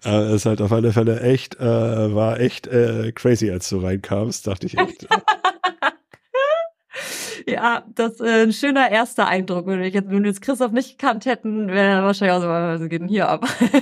[0.04, 4.46] Äh, ist halt auf alle Fälle echt, äh, war echt äh, crazy, als du reinkamst,
[4.46, 5.06] dachte ich echt.
[7.46, 9.66] ja, das ist äh, ein schöner erster Eindruck.
[9.66, 12.88] Wenn, ich jetzt, wenn wir jetzt Christoph nicht gekannt hätten, wäre wahrscheinlich auch so, was
[12.88, 13.46] geht denn hier ab?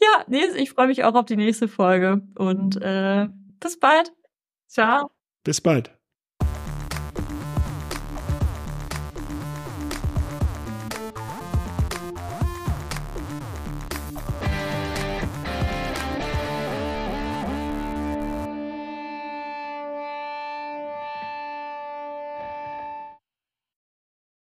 [0.00, 3.28] ja, nee, ich freue mich auch auf die nächste Folge und äh,
[3.60, 4.12] bis bald.
[4.66, 5.10] Ciao.
[5.44, 5.95] Bis bald.